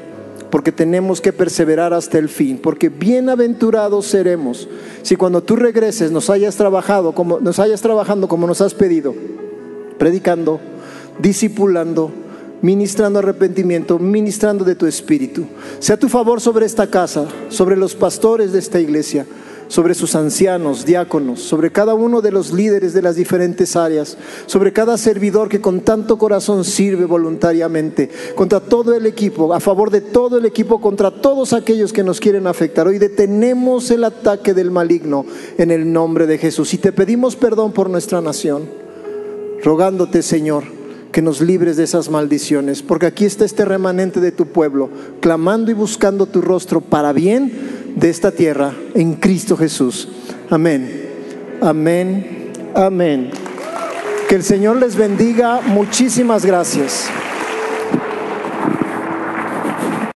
porque 0.56 0.72
tenemos 0.72 1.20
que 1.20 1.34
perseverar 1.34 1.92
hasta 1.92 2.16
el 2.16 2.30
fin, 2.30 2.56
porque 2.56 2.88
bienaventurados 2.88 4.06
seremos 4.06 4.66
si 5.02 5.14
cuando 5.14 5.42
tú 5.42 5.54
regreses 5.54 6.10
nos 6.10 6.30
hayas 6.30 6.56
trabajado 6.56 7.12
como 7.12 7.38
nos 7.40 7.58
hayas 7.58 7.82
trabajando 7.82 8.26
como 8.26 8.46
nos 8.46 8.62
has 8.62 8.72
pedido, 8.72 9.14
predicando, 9.98 10.58
discipulando, 11.18 12.10
ministrando 12.62 13.18
arrepentimiento, 13.18 13.98
ministrando 13.98 14.64
de 14.64 14.74
tu 14.76 14.86
espíritu. 14.86 15.44
Sea 15.78 15.98
tu 15.98 16.08
favor 16.08 16.40
sobre 16.40 16.64
esta 16.64 16.86
casa, 16.86 17.26
sobre 17.50 17.76
los 17.76 17.94
pastores 17.94 18.52
de 18.52 18.58
esta 18.58 18.80
iglesia, 18.80 19.26
sobre 19.68 19.94
sus 19.94 20.14
ancianos, 20.14 20.84
diáconos, 20.84 21.40
sobre 21.40 21.72
cada 21.72 21.94
uno 21.94 22.20
de 22.20 22.30
los 22.30 22.52
líderes 22.52 22.92
de 22.92 23.02
las 23.02 23.16
diferentes 23.16 23.76
áreas, 23.76 24.16
sobre 24.46 24.72
cada 24.72 24.96
servidor 24.98 25.48
que 25.48 25.60
con 25.60 25.80
tanto 25.80 26.18
corazón 26.18 26.64
sirve 26.64 27.04
voluntariamente, 27.04 28.10
contra 28.34 28.60
todo 28.60 28.94
el 28.94 29.06
equipo, 29.06 29.52
a 29.52 29.60
favor 29.60 29.90
de 29.90 30.00
todo 30.00 30.38
el 30.38 30.46
equipo, 30.46 30.80
contra 30.80 31.10
todos 31.10 31.52
aquellos 31.52 31.92
que 31.92 32.04
nos 32.04 32.20
quieren 32.20 32.46
afectar. 32.46 32.86
Hoy 32.86 32.98
detenemos 32.98 33.90
el 33.90 34.04
ataque 34.04 34.54
del 34.54 34.70
maligno 34.70 35.24
en 35.58 35.70
el 35.70 35.92
nombre 35.92 36.26
de 36.26 36.38
Jesús 36.38 36.72
y 36.74 36.78
te 36.78 36.92
pedimos 36.92 37.36
perdón 37.36 37.72
por 37.72 37.90
nuestra 37.90 38.20
nación, 38.20 38.68
rogándote, 39.62 40.22
Señor, 40.22 40.64
que 41.12 41.22
nos 41.22 41.40
libres 41.40 41.76
de 41.76 41.84
esas 41.84 42.10
maldiciones, 42.10 42.82
porque 42.82 43.06
aquí 43.06 43.24
está 43.24 43.44
este 43.44 43.64
remanente 43.64 44.20
de 44.20 44.32
tu 44.32 44.46
pueblo, 44.46 44.90
clamando 45.20 45.70
y 45.70 45.74
buscando 45.74 46.26
tu 46.26 46.42
rostro 46.42 46.80
para 46.80 47.12
bien 47.12 47.85
de 47.96 48.10
esta 48.10 48.30
tierra, 48.30 48.72
en 48.94 49.14
Cristo 49.14 49.56
Jesús. 49.56 50.08
Amén, 50.50 51.10
amén, 51.60 52.52
amén. 52.74 53.30
Que 54.28 54.36
el 54.36 54.44
Señor 54.44 54.76
les 54.76 54.94
bendiga. 54.96 55.60
Muchísimas 55.62 56.44
gracias. 56.44 57.08